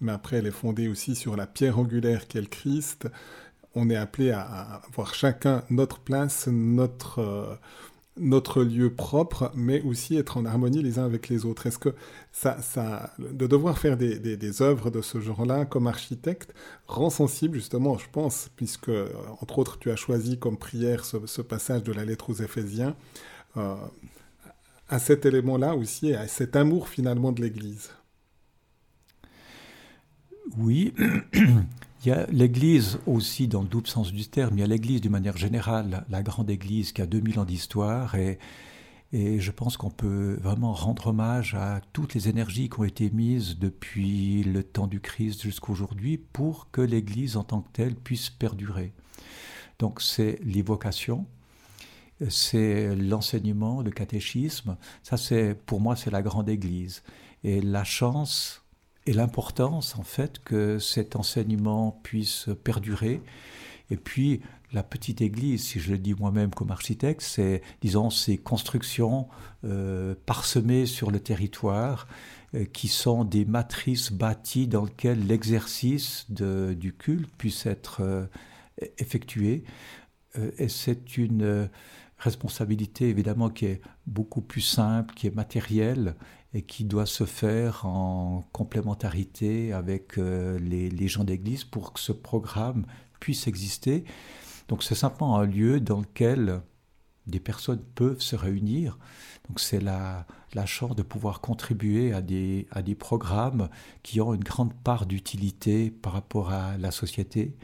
[0.00, 3.08] Mais après, elle est fondée aussi sur la pierre angulaire qui est le Christ.
[3.74, 7.20] On est appelé à, avoir chacun notre place, notre...
[7.20, 7.54] Euh,
[8.20, 11.66] notre lieu propre, mais aussi être en harmonie les uns avec les autres.
[11.66, 11.94] Est-ce que
[12.32, 16.52] ça, ça, de devoir faire des, des, œuvres de ce genre-là comme architecte
[16.86, 18.90] rend sensible justement, je pense, puisque
[19.40, 22.94] entre autres tu as choisi comme prière ce, passage de la lettre aux Éphésiens,
[23.56, 23.74] euh,
[24.90, 27.90] à cet élément-là aussi, à cet amour finalement de l'Église.
[30.58, 30.92] Oui,
[32.02, 34.56] Il y a l'Église aussi dans le double sens du terme.
[34.56, 38.14] Il y a l'Église d'une manière générale, la grande Église qui a 2000 ans d'histoire.
[38.14, 38.38] Et,
[39.12, 43.10] et je pense qu'on peut vraiment rendre hommage à toutes les énergies qui ont été
[43.10, 47.94] mises depuis le temps du Christ jusqu'à aujourd'hui pour que l'Église en tant que telle
[47.94, 48.94] puisse perdurer.
[49.78, 51.26] Donc c'est l'évocation,
[52.28, 54.76] c'est l'enseignement, le catéchisme.
[55.02, 57.02] Ça, c'est pour moi, c'est la grande Église.
[57.42, 58.62] Et la chance
[59.06, 63.22] et l'importance en fait que cet enseignement puisse perdurer.
[63.90, 64.40] Et puis
[64.72, 69.26] la petite église, si je le dis moi-même comme architecte, c'est disons ces constructions
[69.64, 72.06] euh, parsemées sur le territoire
[72.54, 78.26] euh, qui sont des matrices bâties dans lesquelles l'exercice du culte puisse être euh,
[78.98, 79.64] effectué.
[80.58, 81.68] et c'est une
[82.20, 86.14] responsabilité évidemment qui est beaucoup plus simple, qui est matérielle
[86.52, 92.12] et qui doit se faire en complémentarité avec euh, les, gens d'église pour que ce
[92.12, 92.84] programme
[93.20, 94.04] puisse exister.
[94.68, 96.60] Donc c'est simplement un lieu dans lequel
[97.26, 98.98] des personnes peuvent se réunir.
[99.48, 103.70] Donc c'est la, la chance de pouvoir contribuer à des, à des programmes
[104.02, 107.56] qui ont une grande part d'utilité par rapport à la société.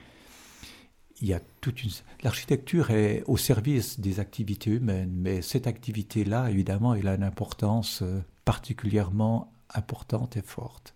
[1.20, 1.90] Il y a toute une...
[2.22, 8.02] L'architecture est au service des activités humaines, mais cette activité-là, évidemment, elle a une importance
[8.02, 10.94] euh, particulièrement importante et forte.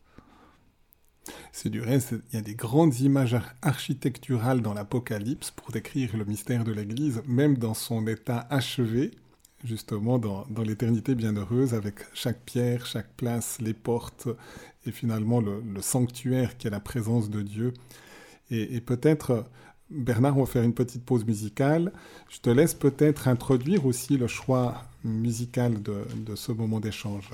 [1.53, 6.25] C'est du reste, il y a des grandes images architecturales dans l'Apocalypse pour décrire le
[6.25, 9.13] mystère de l'Église, même dans son état achevé,
[9.65, 14.29] justement dans, l'éternité bienheureuse, avec chaque pierre, chaque place, les portes,
[14.87, 17.75] et finalement le, sanctuaire qui est la présence de Dieu.
[18.53, 19.45] Et, peut-être,
[19.91, 21.93] Bernard, on va faire une petite pause musicale.
[22.29, 27.29] Je te laisse peut-être introduire aussi le choix musical de, ce moment d'échange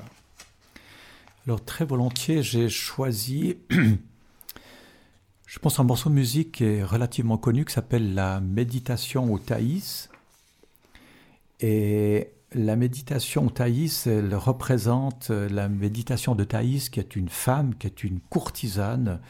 [1.47, 3.59] Alors très volontiers, j'ai choisi,
[5.47, 9.39] je pense, un morceau de musique qui est relativement connu, qui s'appelle la méditation au
[9.39, 10.09] Thaïs.
[11.61, 17.75] Et la méditation au Thaïs, elle représente la méditation de Thaïs, qui est une femme,
[17.75, 19.21] qui est une courtisane,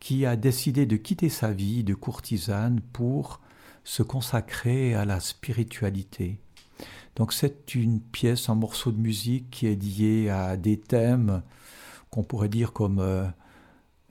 [0.00, 3.40] qui a décidé de quitter sa vie de courtisane pour
[3.84, 6.40] se consacrer à la spiritualité.
[7.16, 11.42] Donc c'est une pièce, un morceau de musique qui est lié à des thèmes
[12.10, 13.26] qu'on pourrait dire comme euh,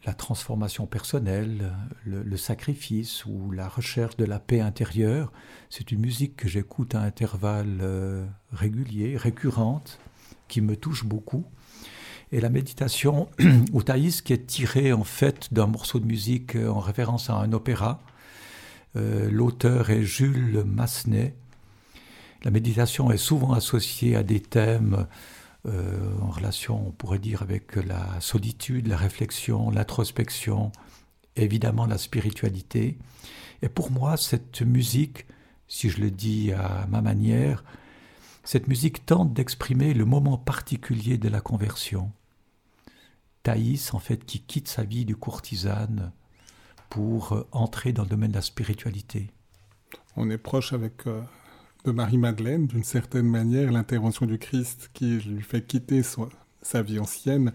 [0.05, 1.73] la transformation personnelle,
[2.05, 5.31] le, sacrifice ou la recherche de la paix intérieure.
[5.69, 9.99] C'est une musique que j'écoute à intervalles euh, réguliers, récurrentes,
[10.47, 11.45] qui me touche beaucoup.
[12.31, 13.27] Et la méditation
[13.73, 17.35] ou Thaïs, qui est tirée en fait d'un morceau de musique euh, en référence à
[17.35, 17.99] un opéra.
[18.95, 21.33] Euh, l'auteur est Jules Massenet.
[22.43, 25.07] La méditation est souvent associée à des thèmes
[25.65, 30.71] euh, en relation, on pourrait dire, avec la solitude, la réflexion, l'introspection,
[31.35, 32.97] évidemment la spiritualité.
[33.61, 35.25] Et pour moi, cette musique,
[35.67, 37.63] si je le dis à ma manière,
[38.43, 42.11] cette musique tente d'exprimer le moment particulier de la conversion.
[43.43, 46.11] Thaïs, en fait, qui quitte sa vie de courtisane
[46.89, 49.31] pour entrer dans le domaine de la spiritualité.
[50.15, 51.21] On est proche avec euh,
[51.85, 56.01] de Marie-Madeleine, d'une certaine manière, l'intervention du Christ qui lui fait quitter
[56.61, 57.53] sa vie ancienne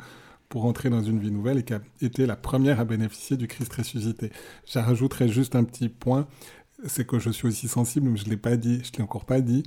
[0.48, 3.48] pour entrer dans une vie nouvelle et qui a été la première à bénéficier du
[3.48, 4.30] Christ ressuscité.
[4.66, 6.26] Je rajouterai juste un petit point,
[6.86, 9.24] c'est que je suis aussi sensible, mais je ne l'ai pas dit, je l'ai encore
[9.24, 9.64] pas dit,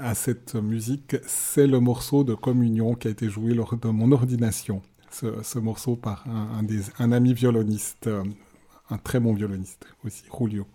[0.00, 1.16] à cette musique.
[1.26, 4.82] C'est le morceau de communion qui a été joué lors de mon ordination.
[5.10, 6.64] Ce, morceau par un,
[6.98, 8.24] un ami violoniste, euh,
[8.90, 10.66] un très bon violoniste aussi, Julio.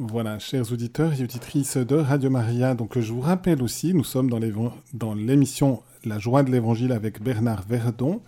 [0.00, 4.30] Voilà, chers auditeurs et auditrices de Radio Maria, donc je vous rappelle aussi, nous sommes
[4.30, 8.22] dans l'émission La joie de l'évangile avec Bernard Verdon.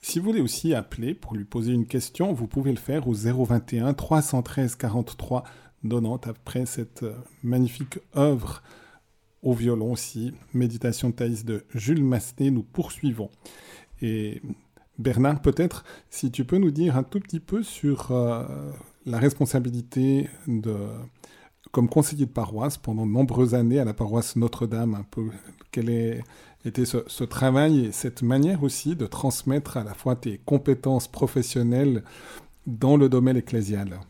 [0.00, 3.12] Si vous voulez aussi appeler pour lui poser une question, vous pouvez le faire au
[3.12, 5.44] 021 313 43
[5.86, 7.12] 90 après cette euh,
[7.42, 8.62] magnifique œuvre
[9.42, 13.28] au violon aussi, Méditation Thaïs de Jules Masté, nous poursuivons.
[14.00, 14.40] Et
[14.98, 18.72] Bernard, peut-être, si tu peux nous dire un tout petit peu sur euh,
[19.10, 20.76] la responsabilité de,
[21.72, 25.04] comme conseiller de paroisse pendant de nombreuses années à la paroisse Notre-Dame, un
[25.70, 26.22] quel est,
[26.64, 32.02] était ce, travail et cette manière aussi de transmettre à la fois tes compétences professionnelles
[32.66, 34.00] dans le domaine ecclésial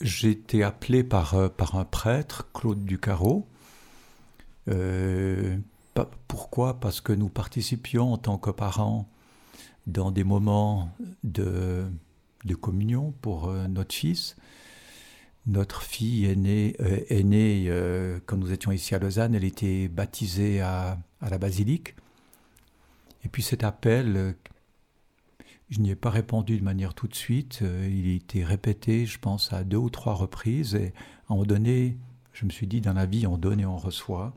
[0.00, 3.46] J'ai été appelé par, euh, par un prêtre, Claude Ducarreau.
[4.68, 5.56] Euh,
[6.28, 6.80] pourquoi?
[6.80, 9.08] Parce que nous participions en tant que parents
[9.86, 10.90] dans des moments
[11.24, 11.86] de,
[12.60, 14.36] communion pour euh, notre fils.
[15.46, 17.72] Notre fille est née, est née
[18.26, 21.94] quand nous étions ici à Lausanne, elle était baptisée à, à la basilique.
[23.24, 24.34] Et puis cet appel
[25.68, 27.60] je n'y ai pas répondu de manière tout de suite.
[27.62, 30.74] Euh, il a été répété, je pense, à deux ou trois reprises.
[30.74, 30.92] Et
[31.28, 31.96] à un moment donné,
[32.32, 34.34] je me suis dit, dans la vie, on donne et on reçoit.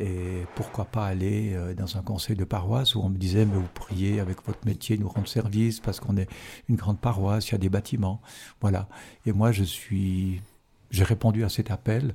[0.00, 3.56] Et pourquoi pas aller euh, dans un conseil de paroisse où on me disait, mais
[3.56, 6.28] vous pourriez, avec votre métier, nous rendre service parce qu'on est
[6.68, 8.20] une grande paroisse, il y a des bâtiments.
[8.60, 8.88] Voilà.
[9.26, 10.40] Et moi, je suis.
[10.90, 12.14] J'ai répondu à cet appel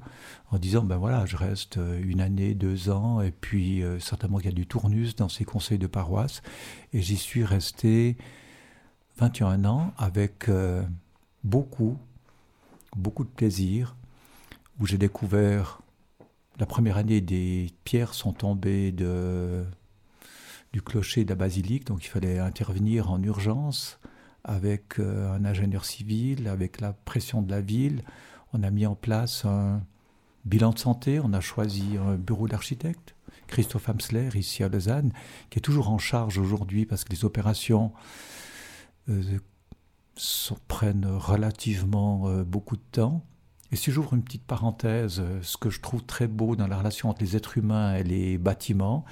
[0.51, 4.47] en disant, ben voilà, je reste euh, une année, deux ans, et puis certainement qu'il
[4.47, 6.43] y a du tournus dans ces conseils de paroisse.
[6.93, 8.17] Et j'y suis resté
[9.17, 10.83] 21 ans avec euh,
[11.43, 11.97] beaucoup,
[12.95, 13.95] beaucoup de plaisir,
[14.79, 15.81] où j'ai découvert
[16.59, 22.39] la première année des pierres sont tombées du clocher de la basilique, donc il fallait
[22.39, 23.99] intervenir en urgence
[24.43, 28.03] avec euh, un ingénieur civil, avec la pression de la ville.
[28.53, 29.81] On a mis en place un
[30.45, 33.13] bilan de santé, on a choisi un bureau d'architecte,
[33.47, 35.11] Christophe Hamsler, ici à Lausanne,
[35.49, 37.91] qui est toujours en charge aujourd'hui parce que les opérations
[39.09, 39.21] euh,
[40.67, 43.25] prennent relativement euh, beaucoup de temps.
[43.71, 46.77] Et si j'ouvre une petite parenthèse, euh, ce que je trouve très beau dans la
[46.77, 49.05] relation entre les êtres humains et les bâtiments,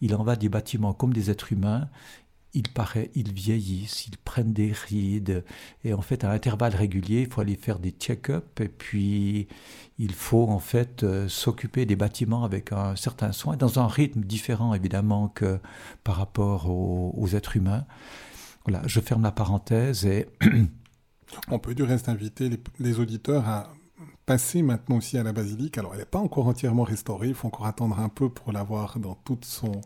[0.00, 1.88] il en va des bâtiments comme des êtres humains.
[2.54, 5.42] Ils, paraît, ils vieillissent, ils prennent des rides,
[5.84, 9.48] et en fait, à intervalles réguliers, il faut aller faire des check-up, et puis
[9.98, 14.74] il faut en fait s'occuper des bâtiments avec un certain soin, dans un rythme différent
[14.74, 15.60] évidemment que
[16.04, 17.86] par rapport aux êtres humains.
[18.66, 20.28] Voilà, je ferme la parenthèse et...
[21.48, 23.72] On peut du reste inviter les, auditeurs à
[24.26, 25.78] passer maintenant aussi à la basilique.
[25.78, 28.62] Alors, elle n'est pas encore entièrement restaurée, il faut encore attendre un peu pour la
[28.62, 29.80] voir dans toute son,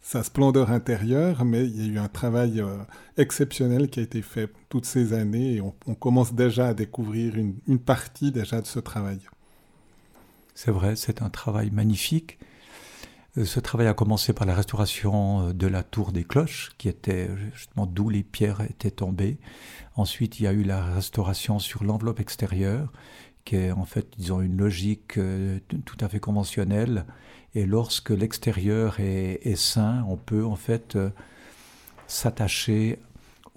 [0.00, 2.78] sa splendeur intérieure, mais il y a eu un travail euh,
[3.16, 7.56] exceptionnel qui a été fait toutes ces années et on, commence déjà à découvrir une,
[7.66, 9.20] une, partie déjà de ce travail.
[10.54, 12.38] C'est vrai, c'est un travail magnifique.
[13.36, 16.88] Euh, ce travail a commencé par la restauration euh, de la tour des cloches, qui
[16.88, 19.38] était justement d'où les pierres étaient tombées.
[19.96, 22.90] Ensuite, il y a eu la restauration sur l'enveloppe extérieure,
[23.44, 27.04] qui est en fait, une logique euh, tout à fait conventionnelle.
[27.54, 30.96] Et lorsque l'extérieur est, sain, on peut en fait
[32.06, 33.00] s'attacher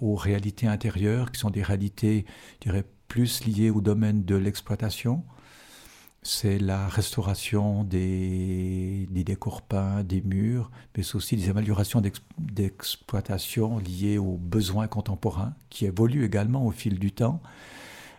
[0.00, 2.24] aux réalités intérieures, qui sont des réalités,
[2.54, 5.22] je dirais, plus liées au domaine de l'exploitation
[6.24, 12.02] c'est la restauration des, des, décors peints, des murs, mais c'est aussi des améliorations
[12.38, 17.40] d'exploitation liées aux besoins contemporains, qui évoluent également au fil du temps.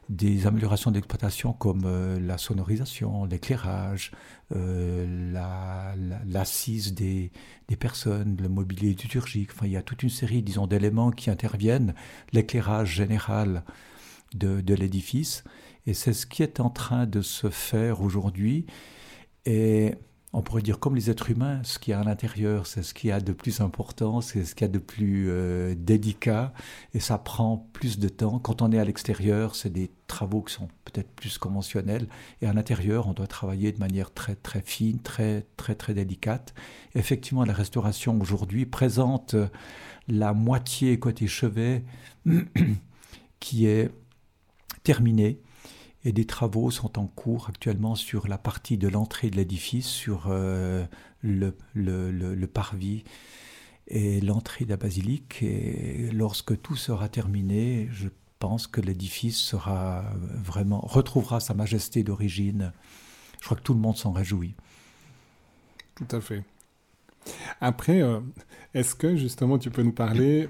[0.10, 4.12] Des améliorations d'exploitation comme euh, la sonorisation, l'éclairage,
[4.56, 5.32] euh,
[6.28, 7.32] l'assise des,
[7.68, 9.50] des, personnes, le mobilier liturgique.
[9.52, 11.96] Enfin, il y a toute une série, disons, d'éléments qui interviennent.
[12.34, 13.64] L'éclairage général
[14.36, 15.44] de, de l'édifice.
[15.88, 18.66] Et c'est ce qui est en train de se faire aujourd'hui.
[19.46, 19.96] Et
[20.36, 22.94] on pourrait dire comme les êtres humains, ce qu'il y a à l'intérieur, c'est ce
[22.94, 26.54] qu'il y a de plus important, c'est ce qu'il y a de plus euh, délicat,
[26.94, 28.40] et ça prend plus de temps.
[28.40, 32.08] Quand on est à l'extérieur, c'est des travaux qui sont peut-être plus conventionnels,
[32.42, 36.54] et à l'intérieur, on doit travailler de manière très très fine, très très très délicate.
[36.96, 39.38] Effectivement, la restauration aujourd'hui présente
[40.10, 41.86] la moitié côté chevet
[43.40, 43.90] qui est
[44.84, 45.40] terminée
[46.06, 50.28] et des travaux sont en cours actuellement sur la partie de l'entrée de l'édifice, sur
[50.30, 50.86] euh,
[51.24, 53.04] le, parvis
[53.88, 55.42] et l'entrée de la basilique.
[55.42, 62.72] Et lorsque tout sera terminé, je pense que l'édifice retrouvera sa majesté d'origine.
[63.42, 64.54] Je crois que tout le monde s'en réjouit.
[65.96, 66.44] Tout à fait.
[67.62, 68.20] Après, euh,
[68.76, 70.48] est-ce que justement tu peux nous parler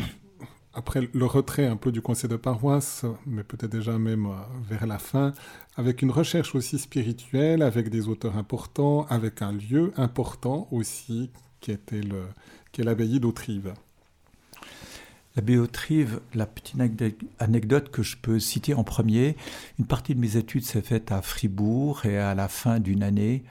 [0.75, 4.35] après le retrait un peu du conseil de paroisse, mais peut-être déjà même euh,
[4.69, 5.33] vers la fin,
[5.77, 11.71] avec une recherche aussi spirituelle, avec des auteurs importants, avec un lieu important aussi qui
[11.71, 12.25] était le,
[12.77, 13.73] est l'abbaye d'Autrive.
[15.35, 16.75] L'abbaye d'Autrive, la petite
[17.39, 19.37] anecdote que je peux citer en premier,
[19.79, 23.43] une partie de mes études s'est faite à Fribourg et à la fin d'une année,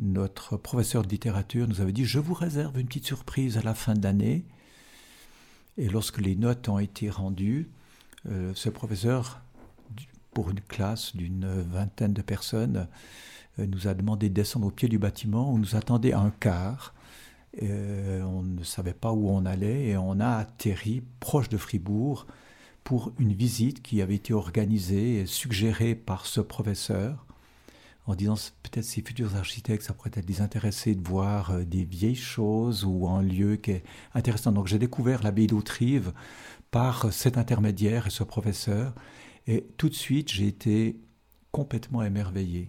[0.00, 3.74] notre professeur de littérature nous avait dit Je vous réserve une petite surprise à la
[3.74, 4.44] fin de l'année.
[5.76, 7.68] Et lorsque les notes ont été rendues,
[8.54, 9.40] ce professeur,
[10.32, 12.88] pour une classe d'une vingtaine de personnes,
[13.58, 15.52] nous a demandé de descendre au pied du bâtiment.
[15.52, 16.94] On nous attendait un quart.
[17.60, 22.26] on ne savait pas où on allait et on a atterri proche de Fribourg
[22.84, 27.26] pour une visite qui avait été organisée et suggérée par ce professeur
[28.06, 31.84] en disant peut-être ces futurs architectes, ça pourrait être les intéresser de voir euh, des
[31.84, 33.84] vieilles choses ou un lieu qui est
[34.14, 34.52] intéressant.
[34.52, 36.12] Donc j'ai découvert l'abbaye d'Autrive
[36.70, 38.94] par cet intermédiaire et ce professeur,
[39.46, 40.98] et tout de suite j'ai été
[41.52, 42.68] complètement émerveillé.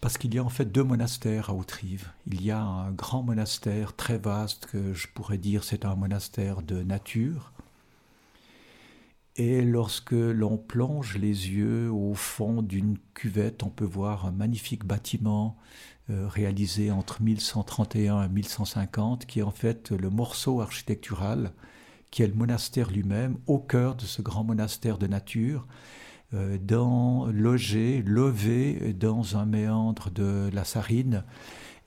[0.00, 2.10] Parce qu'il y a en fait deux monastères à Autrive.
[2.26, 6.60] Il y a un grand monastère très vaste que je pourrais dire c'est un monastère
[6.60, 7.53] de nature,
[9.36, 14.84] et lorsque l'on plonge les yeux au fond d'une cuvette, on peut voir un magnifique
[14.84, 15.56] bâtiment
[16.10, 21.52] euh, réalisé entre 1131 et 1150, qui est en fait le morceau architectural,
[22.10, 25.66] qui est le monastère lui-même, au cœur de ce grand monastère de nature,
[26.32, 31.24] euh, logé, levé dans un méandre de la Sarine.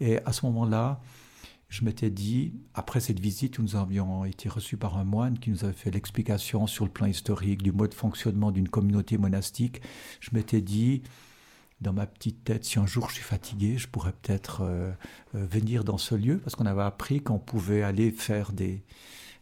[0.02, 1.00] Et à ce moment-là,
[1.70, 5.50] je m'étais dit, après cette visite où nous avions été reçus par un moine qui
[5.50, 9.82] nous avait fait l'explication sur le plan historique du mode de fonctionnement d'une communauté monastique,
[10.22, 11.04] je m'étais dit,
[11.82, 14.92] dans ma petite tête, si un jour je suis fatigué, je pourrais peut-être euh,
[15.36, 18.84] euh, venir dans ce lieu, parce qu'on avait appris qu'on pouvait aller faire des,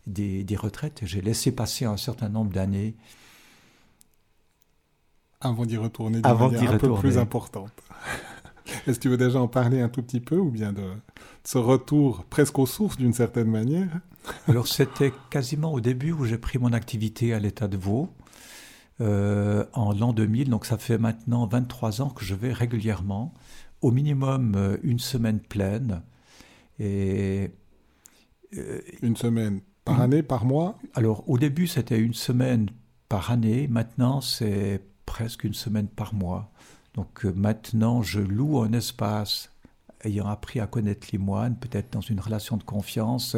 [0.07, 1.01] des, retraites.
[1.03, 2.95] J'ai laissé passer un certain nombre d'années.
[5.41, 7.71] Avant d'y retourner de Avant manière un peu plus importante.
[8.87, 10.83] Est-ce que tu veux déjà en parler un tout petit peu, ou bien de
[11.45, 14.01] ce retour presque aux sources d'une certaine manière
[14.47, 18.09] Alors c'était quasiment au début où j'ai pris mon activité à l'état de Vaud,
[19.01, 23.33] euh, en l'an 2000, donc ça fait maintenant 23 ans que je vais régulièrement,
[23.81, 26.01] au minimum euh, une semaine pleine.
[26.79, 27.51] Et,
[28.57, 30.79] euh, une semaine par année, par mois?
[30.93, 32.69] Alors au début c'était une semaine
[33.09, 36.51] par année, maintenant c'est presque une semaine par mois.
[36.95, 39.51] Donc maintenant je loue un espace
[40.05, 43.35] ayant appris à connaître les moines, peut-être dans une relation de confiance,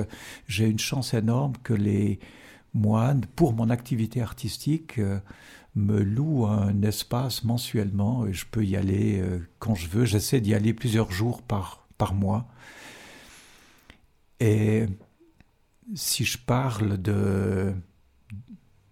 [0.47, 2.19] j'ai une chance énorme que les
[2.73, 5.19] moines, pour mon activité artistique, euh,
[5.75, 10.05] me louent un espace mensuellement et je peux y aller euh, quand je veux.
[10.05, 12.47] J'essaie d'y aller plusieurs jours par, par mois.
[14.39, 14.85] Et
[15.95, 17.73] si je parle de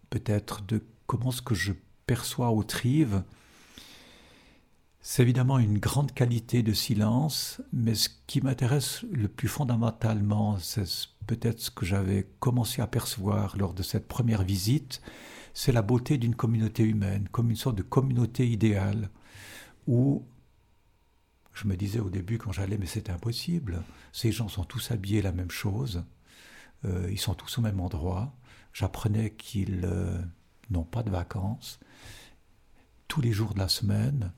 [0.10, 1.74] peut-être de comment ce que je
[2.08, 3.24] perçois au Trive,
[5.08, 10.88] c'est évidemment une grande qualité de silence, mais ce qui m'intéresse le plus fondamentalement, c'est
[11.28, 15.04] peut-être ce que j'avais commencé à percevoir lors de cette première visite,
[15.54, 19.12] c'est la beauté d'une communauté humaine, comme une sorte de communauté idéale,
[19.86, 20.26] où
[21.54, 25.22] je me disais au début quand j'allais, mais c'est impossible, ces gens sont tous habillés
[25.22, 26.04] la même chose,
[26.84, 28.36] euh, ils sont tous au même endroit,
[28.74, 30.20] j'apprenais qu'ils euh,
[30.72, 31.80] n'ont pas de vacances,
[33.08, 34.34] tous les jours de la semaine,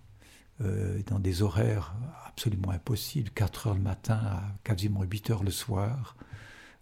[0.61, 1.93] euh, dans des horaires
[2.25, 6.15] absolument impossibles, 4 heures le matin à quasiment 8 heures le soir,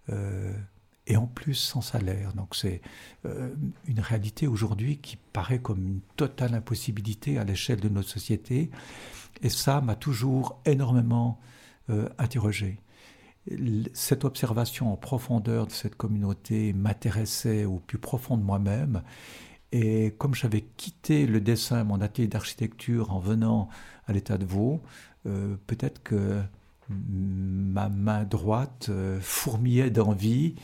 [0.09, 0.53] euh,
[1.07, 2.33] et en plus sans salaire.
[2.33, 2.81] Donc c'est
[3.25, 3.53] euh,
[3.85, 8.71] une réalité aujourd'hui qui paraît comme une totale impossibilité à l'échelle de notre société,
[9.41, 11.39] et ça m'a toujours énormément
[12.17, 12.79] interrogé.
[13.93, 19.03] Cette observation en profondeur de cette communauté m'intéressait au plus profond de moi-même
[19.77, 23.67] et comme j'avais quitté le dessin, mon atelier d'architecture en venant
[24.07, 24.81] à l'état de veau,
[25.25, 26.41] euh, peut-être que
[26.89, 30.55] ma main droite euh, fourmillait d'envie.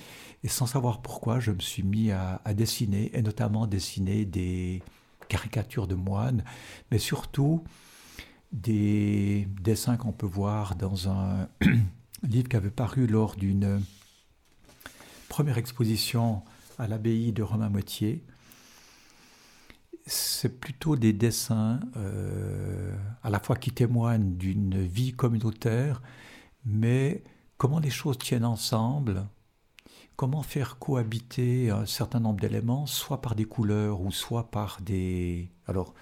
[0.45, 4.81] Et sans savoir pourquoi, je me suis mis à, dessiner et notamment dessiner des
[5.27, 6.45] caricatures de moines,
[6.89, 7.65] mais surtout
[8.53, 11.49] des dessins qu'on peut voir dans un
[12.23, 13.81] livre qui avait paru lors d'une
[15.27, 16.43] première exposition
[16.79, 18.23] à l'abbaye de Romain-Moitié
[20.05, 26.01] c'est plutôt des dessins euh, à la fois qui témoignent d'une vie communautaire,
[26.65, 27.23] mais
[27.57, 29.27] comment les choses tiennent ensemble,
[30.15, 35.49] comment faire cohabiter un certain nombre d'éléments, soit par des couleurs ou soit par des...
[35.67, 35.93] Alors,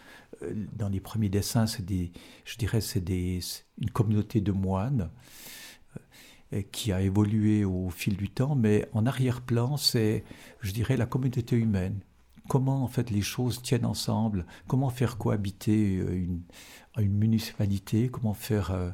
[0.43, 2.11] euh, dans les premiers dessins, c'est des,
[2.45, 3.39] je dirais, c'est des,
[3.79, 5.09] une communauté de moines
[6.53, 10.23] euh, qui a évolué au fil du temps, mais en arrière-plan, c'est,
[10.61, 11.99] je dirais, la communauté humaine
[12.49, 16.25] comment en fait les choses tiennent ensemble, comment faire cohabiter euh,
[16.97, 18.89] une, municipalité, comment faire euh,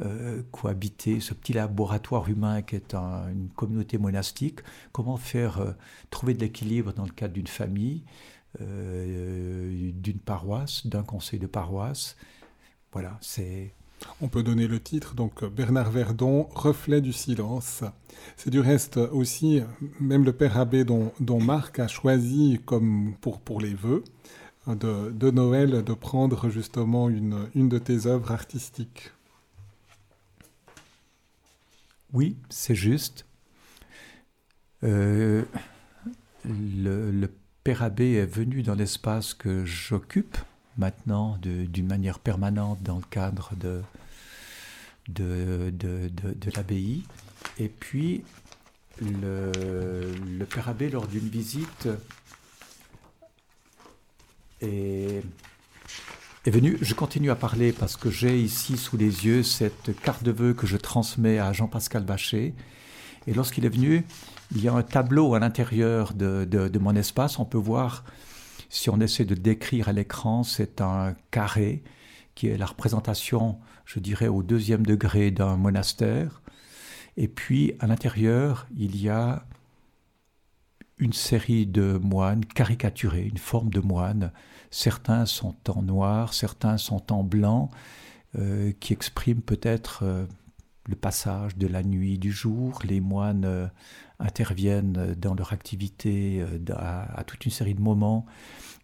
[0.00, 4.60] euh, cohabiter ce petit laboratoire humain qui est une communauté monastique,
[4.90, 5.74] comment faire
[6.10, 8.04] trouver de l'équilibre dans le cadre d'une famille,
[8.58, 12.16] d'une paroisse, d'un conseil de paroisse.
[12.92, 13.74] Voilà, c'est
[14.20, 17.82] On peut donner le titre, donc Bernard Verdon, Reflet du silence.
[18.36, 19.62] C'est du reste aussi,
[20.00, 24.04] même le père abbé dont, Marc a choisi, comme pour, pour les vœux
[24.66, 29.10] de, Noël, de prendre justement une, une de tes œuvres artistiques.
[32.12, 33.26] Oui, c'est juste.
[34.84, 35.44] Euh,
[36.44, 37.28] le,
[37.64, 40.36] père abbé est venu dans l'espace que j'occupe
[40.78, 43.82] maintenant d'une manière permanente dans le cadre de,
[45.08, 47.04] de, de, de, l'abbaye.
[47.58, 48.24] Et puis,
[49.00, 49.50] le,
[50.38, 51.88] le, Père Abbé, lors d'une visite,
[54.60, 55.22] est,
[56.46, 56.78] est, venu.
[56.80, 60.54] Je continue à parler parce que j'ai ici sous les yeux cette carte de vœux
[60.54, 62.54] que je transmets à Jean-Pascal Bachet.
[63.26, 64.04] Et lorsqu'il est venu,
[64.54, 67.38] il y a un tableau à l'intérieur de, de, de, mon espace.
[67.38, 68.04] On peut voir,
[68.72, 71.82] si on essaie de décrire à l'écran, c'est un carré
[72.34, 76.40] qui est la représentation, je dirais, au deuxième degré d'un monastère.
[77.18, 79.44] Et puis, à l'intérieur, il y a
[80.96, 84.32] une série de moines caricaturés, une forme de moines.
[84.70, 87.70] Certains sont en noir, certains sont en blanc,
[88.38, 90.24] euh, qui expriment peut-être euh,
[90.86, 92.78] le passage de la nuit du jour.
[92.84, 93.66] Les moines euh,
[94.22, 98.26] interviennent dans leur activité à, toute une série de moments.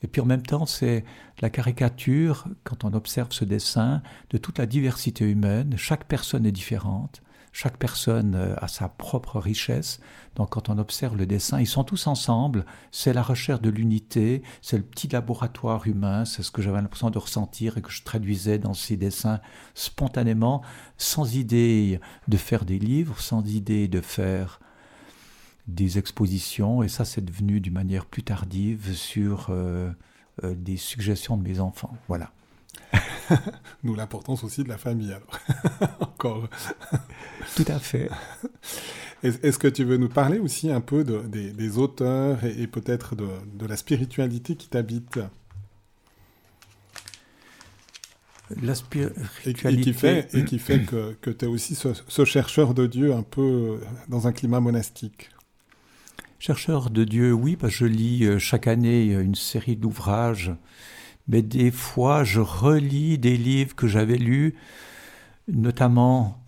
[0.03, 1.05] Et puis en même temps, c'est
[1.41, 5.75] la caricature, quand on observe ce dessin, de toute la diversité humaine.
[5.77, 7.23] Chaque personne est différente.
[7.53, 10.01] Chaque personne euh, a sa propre richesse.
[10.37, 12.65] Donc quand on observe le dessin, ils sont tous ensemble.
[12.93, 17.11] C'est la recherche de l'unité, c'est le petit laboratoire humain, c'est ce que j'avais l'impression
[17.11, 19.41] de ressentir et que je traduisais dans ces dessins
[19.75, 20.63] spontanément,
[20.99, 24.61] sans idée de faire des livres, sans idée de faire
[25.69, 26.83] des expositions.
[26.83, 29.91] Et ça, c'est devenu d'une manière plus tardive sur euh,
[30.43, 31.97] euh, des suggestions de mes enfants.
[32.09, 32.33] Voilà.
[33.85, 35.39] Nous, l'importance aussi de la famille, alors.
[36.01, 36.49] Encore.
[37.55, 38.09] Tout à fait.
[39.23, 43.77] Est-ce que tu veux nous parler aussi un peu des, auteurs et, peut-être de, la
[43.77, 45.19] spiritualité qui t'habite?
[48.63, 49.81] La spiritualité.
[49.81, 53.13] Et, qui fait, et qui fait que, que tu es aussi ce, chercheur de Dieu
[53.13, 55.31] un peu dans un climat monastique.
[56.39, 60.53] Chercheur de Dieu, oui, je lis euh, chaque année une série d'ouvrages
[61.29, 64.57] mais des fois je relis des livres que j'avais lus,
[65.47, 66.43] notamment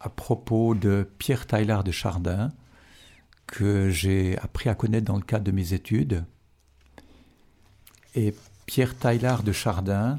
[0.00, 2.52] à propos de Pierre Taillard de Chardin,
[3.46, 6.24] que j'ai appris à connaître dans le cadre de mes études.
[8.14, 8.34] Et
[8.66, 10.18] Pierre Taillard de Chardin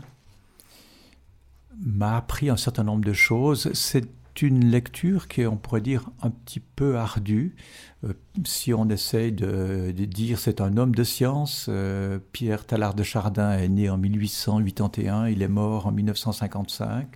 [1.77, 3.71] m'a appris un certain nombre de choses.
[3.73, 4.07] C'est
[4.41, 7.55] une lecture qui est, on pourrait dire, un petit peu ardue.
[8.03, 8.13] Euh,
[8.45, 13.57] si on essaye de, dire c'est un homme de science, euh, Pierre Tallard de Chardin
[13.57, 17.07] est né en 1881, il est mort en 1955.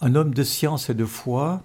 [0.00, 1.64] Un homme de science et de foi,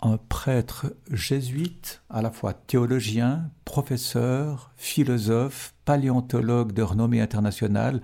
[0.00, 8.00] un prêtre jésuite, à la fois théologien, professeur, philosophe, paléontologue de renommée internationale,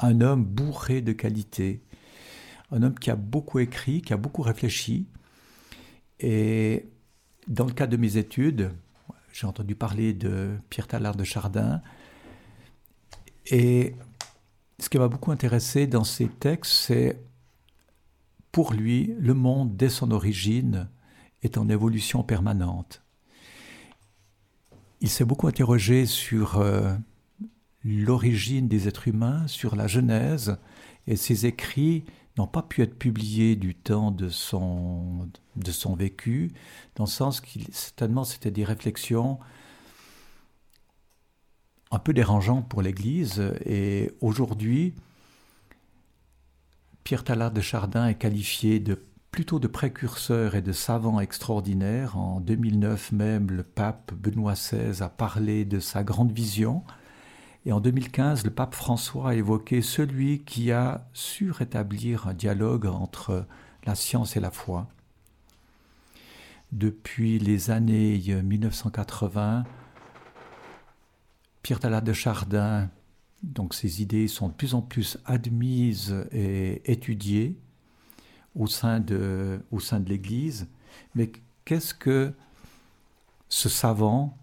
[0.00, 1.80] un homme bourré de qualités
[2.70, 5.06] un homme qui a beaucoup écrit, qui a beaucoup réfléchi.
[6.20, 6.86] Et
[7.46, 8.72] dans le cadre de mes études,
[9.32, 11.80] j'ai entendu parler de Pierre Tallard de Chardin.
[13.46, 13.94] Et
[14.78, 17.20] ce qui m'a beaucoup intéressé dans ces textes, c'est
[18.52, 20.88] pour lui, le monde, dès son origine,
[21.42, 23.02] est en évolution permanente.
[25.00, 26.92] Il s'est beaucoup interrogé sur euh,
[27.84, 30.58] l'origine des êtres humains, sur la Genèse,
[31.06, 32.04] et ses écrits
[32.38, 36.52] n'ont pas pu être publiés du temps de son, de son vécu,
[36.96, 39.38] dans le sens qu'il certainement c'était des réflexions
[41.90, 43.42] un peu dérangeantes pour l'Église.
[43.64, 44.94] Et aujourd'hui,
[47.04, 52.16] Pierre Tallard de Chardin est qualifié de plutôt de précurseur et de savant extraordinaire.
[52.18, 56.82] En 2009 même, le pape Benoît XVI a parlé de sa grande vision
[57.68, 62.86] et en 2015, le pape François a évoqué celui qui a su rétablir un dialogue
[62.86, 63.44] entre
[63.84, 64.88] la science et la foi.
[66.72, 69.64] Depuis les années 1980,
[71.62, 72.88] Pierre Talat de Chardin,
[73.42, 77.54] donc ses idées sont de plus en plus admises et étudiées
[78.54, 79.60] au sein de
[80.06, 80.68] l'Église.
[81.14, 81.30] Mais
[81.66, 82.32] qu'est-ce que
[83.50, 84.37] ce savant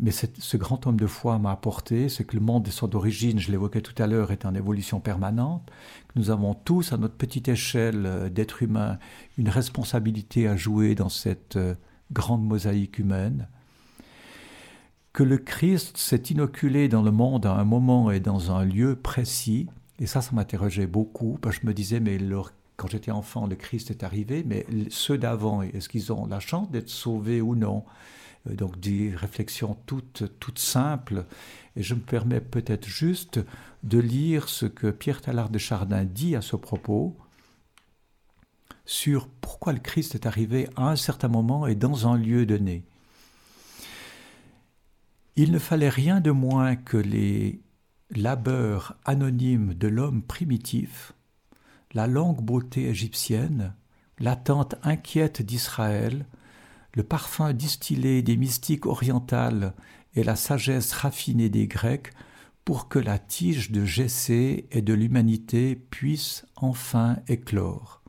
[0.00, 3.40] mais ce grand homme de foi m'a apporté, c'est que le monde de son origine,
[3.40, 5.68] je l'évoquais tout à l'heure, est en évolution permanente,
[6.08, 8.98] que nous avons tous, à notre petite échelle euh, d'êtres humains,
[9.38, 11.74] une responsabilité à jouer dans cette euh,
[12.12, 13.48] grande mosaïque humaine,
[15.12, 18.94] que le Christ s'est inoculé dans le monde à un moment et dans un lieu
[18.94, 19.66] précis,
[19.98, 22.18] et ça, ça m'interrogeait beaucoup, parce que je me disais, mais
[22.76, 26.70] quand j'étais enfant, le Christ est arrivé, mais ceux d'avant, est-ce qu'ils ont la chance
[26.70, 27.84] d'être sauvés ou non?
[28.54, 31.24] Donc des réflexions toutes, simples.
[31.76, 33.40] Et je me permets peut-être juste
[33.82, 37.16] de lire ce que Pierre Tallard de Chardin dit à ce propos
[38.84, 42.84] sur pourquoi le Christ est arrivé à un certain moment et dans un lieu donné.
[45.36, 47.60] Il ne fallait rien de moins que les
[48.10, 51.12] labeurs anonymes de l'homme primitif,
[51.92, 53.74] la longue beauté égyptienne,
[54.18, 56.26] l'attente inquiète d'Israël,
[56.94, 59.74] le parfum distillé des mystiques orientales
[60.14, 62.12] et la sagesse raffinée des Grecs
[62.64, 68.02] pour que la tige de Jessé et de l'humanité puisse enfin éclore.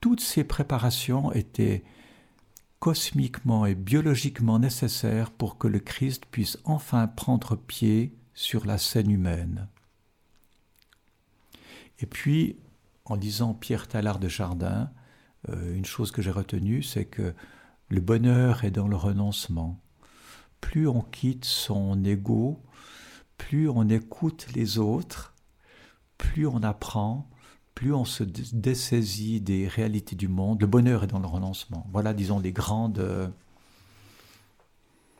[0.00, 1.84] Toutes ces préparations étaient
[2.80, 9.10] cosmiquement et biologiquement nécessaires pour que le Christ puisse enfin prendre pied sur la scène
[9.10, 9.68] humaine.
[12.00, 12.56] Et puis,
[13.04, 14.90] en lisant Pierre Tallard de Jardin,
[15.50, 17.34] euh, une chose que j'ai retenue, c'est que
[17.90, 19.78] le bonheur est dans le renoncement.
[20.60, 22.60] Plus on quitte son ego,
[23.36, 25.34] plus on écoute les autres,
[26.16, 27.28] plus on apprend,
[27.74, 30.60] plus on se dessaisit des réalités du monde.
[30.60, 31.86] Le bonheur est dans le renoncement.
[31.92, 33.32] Voilà, disons, les grandes,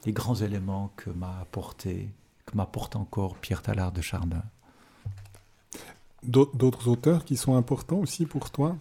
[0.04, 2.10] les grands éléments que m'a apporté,
[2.46, 4.44] que m'apporte encore Pierre Tallard de Chardin.
[6.22, 8.76] D'autres auteurs qui sont importants aussi pour toi?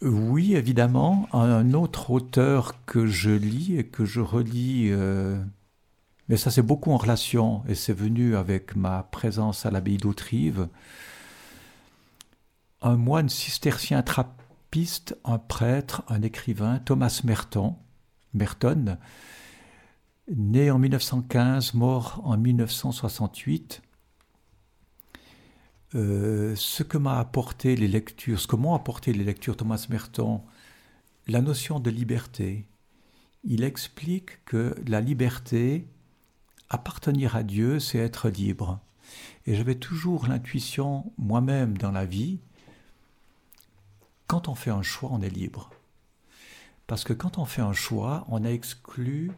[0.00, 1.28] Oui, évidemment.
[1.32, 5.42] Un autre auteur que je lis et que je relis euh,
[6.28, 10.68] mais ça, c'est beaucoup en relation, et c'est venu avec ma présence à l'abbaye d'Autrive.
[12.82, 17.76] Un moine cistercien trappiste, un prêtre, un écrivain, Thomas Merton,
[18.34, 18.98] Merton,
[20.30, 23.80] né en 1915, mort en 1968.
[25.94, 30.42] Euh, ce que m'a apporté les lectures, ce que m'ont apporté les lectures Thomas Merton,
[31.26, 32.66] la notion de liberté.
[33.44, 35.86] Il explique que la liberté,
[36.68, 38.80] appartenir à Dieu, c'est être libre.
[39.46, 42.40] Et j'avais toujours l'intuition, moi-même dans la vie,
[44.26, 45.70] quand on fait un choix, on est libre.
[46.86, 49.32] Parce que quand on fait un choix, on a exclu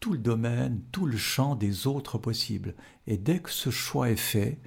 [0.00, 2.74] tout le domaine, tout le champ des autres possibles.
[3.06, 4.58] Et dès que ce choix est fait,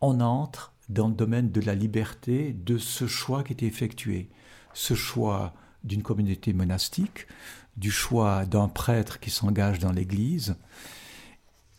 [0.00, 4.30] on entre dans le domaine de la liberté de ce choix qui était effectué.
[4.72, 7.26] Ce choix d'une communauté monastique,
[7.76, 10.56] du choix d'un prêtre qui s'engage dans l'Église.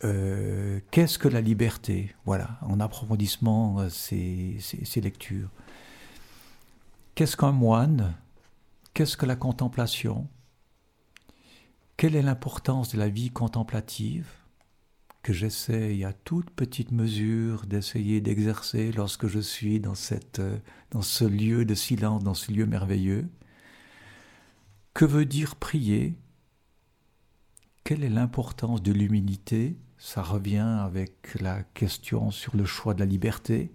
[0.04, 2.14] Euh, qu'est-ce que la liberté?
[2.24, 5.50] Voilà, en approfondissement euh, ces, ces, lectures.
[7.14, 8.14] Qu'est-ce qu'un moine?
[8.94, 10.26] Qu'est-ce que la contemplation?
[11.98, 14.26] Quelle est l'importance de la vie contemplative?
[15.22, 20.58] Que j'essaye à toute petite mesure d'essayer d'exercer lorsque je suis dans, cette, euh,
[20.90, 23.28] dans ce lieu de silence, dans ce lieu merveilleux.
[24.94, 26.16] Que veut dire prier?
[27.84, 29.76] Quelle est l'importance de l'humilité?
[29.98, 33.72] Ça revient avec la question sur le choix de la liberté.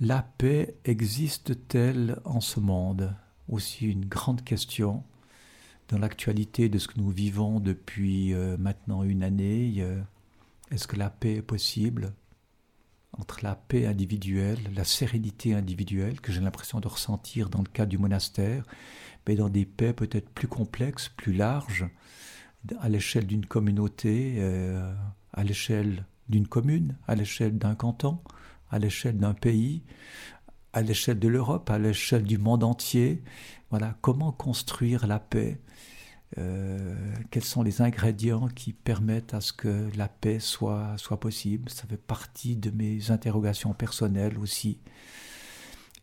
[0.00, 3.14] La paix existe-t-elle en ce monde?
[3.48, 5.04] Aussi une grande question
[5.90, 9.84] dans l'actualité de ce que nous vivons depuis euh, maintenant une année.
[10.70, 12.14] Est-ce que la paix est possible
[13.12, 17.90] entre la paix individuelle, la sérénité individuelle que j'ai l'impression de ressentir dans le cadre
[17.90, 18.64] du monastère,
[19.26, 21.86] mais dans des paix peut-être plus complexes, plus larges,
[22.78, 24.92] à l'échelle d'une communauté, euh,
[25.32, 28.20] à l'échelle d'une commune, à l'échelle d'un canton,
[28.70, 29.82] à l'échelle d'un pays,
[30.72, 33.22] à l'échelle de l'Europe, à l'échelle du monde entier.
[33.70, 35.60] Voilà, comment construire la paix
[36.38, 36.94] euh,
[37.30, 41.68] quels sont les ingrédients qui permettent à ce que la paix soit, soit possible?
[41.70, 44.78] Ça fait partie de mes interrogations personnelles aussi.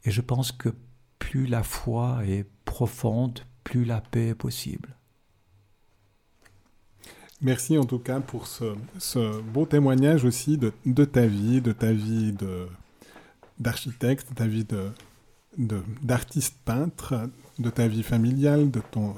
[0.04, 0.70] Et je pense que
[1.18, 4.96] plus la foi est profonde, plus la paix est possible.
[7.40, 11.94] Merci en tout cas pour ce, beau témoignage aussi de, de, ta vie, de ta
[11.94, 12.34] vie
[13.60, 14.66] d'architecte, de, ta vie
[16.02, 17.30] d'artiste peintre,
[17.60, 19.16] de ta vie familiale, de ton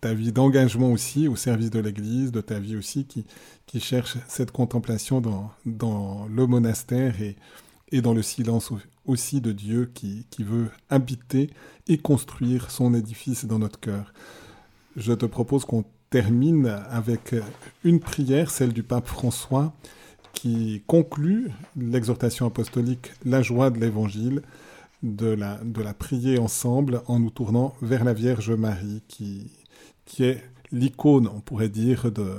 [0.00, 3.24] ta vie d'engagement aussi au service de l'Église, de ta vie aussi qui,
[3.66, 7.36] qui cherche cette contemplation dans, dans le monastère et,
[7.92, 8.72] et dans le silence
[9.04, 11.50] aussi de Dieu qui, qui veut habiter
[11.86, 14.12] et construire son édifice dans notre cœur.
[14.96, 17.34] Je te propose qu'on termine avec
[17.84, 19.72] une prière, celle du pape François,
[20.32, 24.42] qui conclut l'exhortation apostolique La joie de l'Évangile,
[25.02, 29.50] de la, de la prier ensemble en nous tournant vers la Vierge Marie qui,
[30.04, 30.42] qui est
[30.72, 32.36] l'icône, on pourrait dire, de,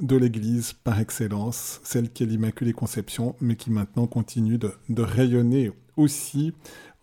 [0.00, 5.02] de l'Église par excellence, celle qui est l'Immaculée Conception, mais qui maintenant continue de, de
[5.02, 6.52] rayonner aussi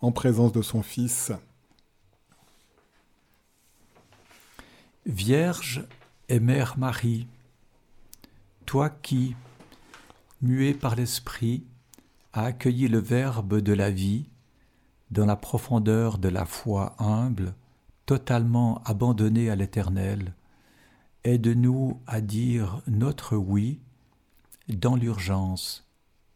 [0.00, 1.32] en présence de son Fils.
[5.06, 5.84] Vierge
[6.28, 7.26] et Mère Marie,
[8.66, 9.34] toi qui,
[10.40, 11.64] muet par l'Esprit,
[12.32, 14.26] as accueilli le Verbe de la vie,
[15.12, 17.54] dans la profondeur de la foi humble,
[18.06, 20.32] totalement abandonnée à l'Éternel,
[21.24, 23.78] aide-nous à dire notre oui
[24.68, 25.86] dans l'urgence,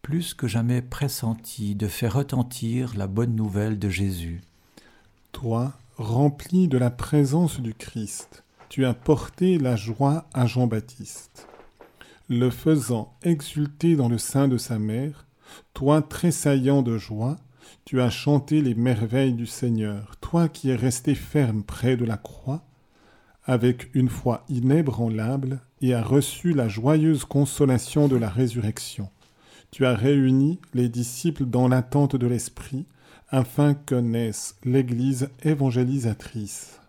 [0.03, 4.41] plus que jamais pressenti de faire retentir la bonne nouvelle de Jésus.
[5.31, 11.47] Toi, rempli de la présence du Christ, tu as porté la joie à Jean-Baptiste.
[12.29, 15.25] Le faisant exulter dans le sein de sa mère,
[15.73, 17.37] toi tressaillant de joie,
[17.87, 22.17] tu as chanté les merveilles du Seigneur, toi qui es resté ferme près de la
[22.17, 22.65] croix,
[23.45, 29.09] avec une foi inébranlable, et as reçu la joyeuse consolation de la résurrection.
[29.71, 32.85] Tu as réuni les disciples dans l'attente de l'Esprit,
[33.29, 36.81] afin que naisse l'Église évangélisatrice.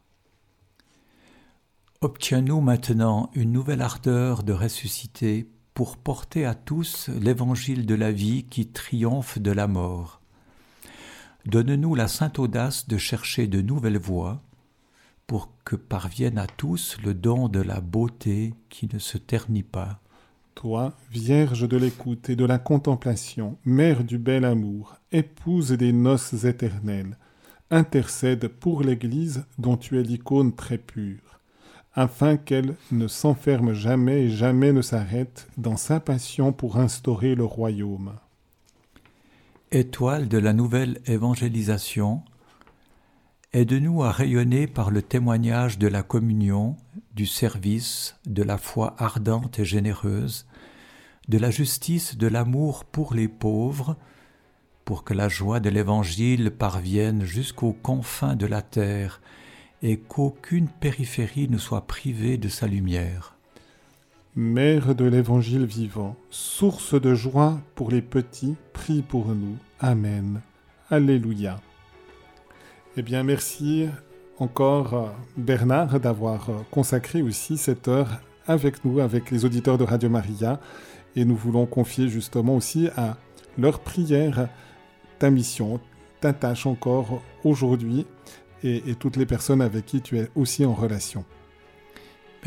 [2.00, 8.46] Obtiens-nous maintenant une nouvelle ardeur de ressusciter pour porter à tous l'évangile de la vie
[8.50, 10.17] qui triomphe de la mort.
[11.48, 14.42] Donne-nous la sainte audace de chercher de nouvelles voies
[15.26, 19.98] pour que parvienne à tous le don de la beauté qui ne se ternit pas.
[20.54, 26.44] Toi, Vierge de l'écoute et de la contemplation, Mère du bel amour, épouse des noces
[26.44, 27.16] éternelles,
[27.70, 31.40] intercède pour l'Église dont tu es l'icône très pure
[31.94, 37.44] afin qu'elle ne s'enferme jamais et jamais ne s'arrête dans sa passion pour instaurer le
[37.44, 38.12] royaume.
[39.70, 42.22] Étoile de la nouvelle évangélisation,
[43.52, 46.78] aide-nous à rayonner par le témoignage de la communion,
[47.14, 50.46] du service, de la foi ardente et généreuse,
[51.28, 53.98] de la justice, de l'amour pour les pauvres,
[54.86, 59.20] pour que la joie de l'Évangile parvienne jusqu'aux confins de la terre
[59.82, 63.37] et qu'aucune périphérie ne soit privée de sa lumière.
[64.40, 69.56] Mère de l'Évangile vivant, source de joie pour les petits, prie pour nous.
[69.80, 70.42] Amen.
[70.90, 71.60] Alléluia.
[72.96, 73.88] Eh bien, merci
[74.38, 80.60] encore Bernard d'avoir consacré aussi cette heure avec nous, avec les auditeurs de Radio Maria.
[81.16, 83.16] Et nous voulons confier justement aussi à
[83.58, 84.48] leur prière
[85.18, 85.80] ta mission,
[86.20, 88.06] ta tâche encore aujourd'hui
[88.62, 91.24] et, toutes les personnes avec qui tu es aussi en relation.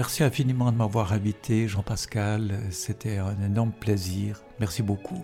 [0.02, 2.58] Merci infiniment de m'avoir invité, Jean-Pascal.
[2.72, 4.42] C'était un énorme plaisir.
[4.60, 5.24] Merci beaucoup.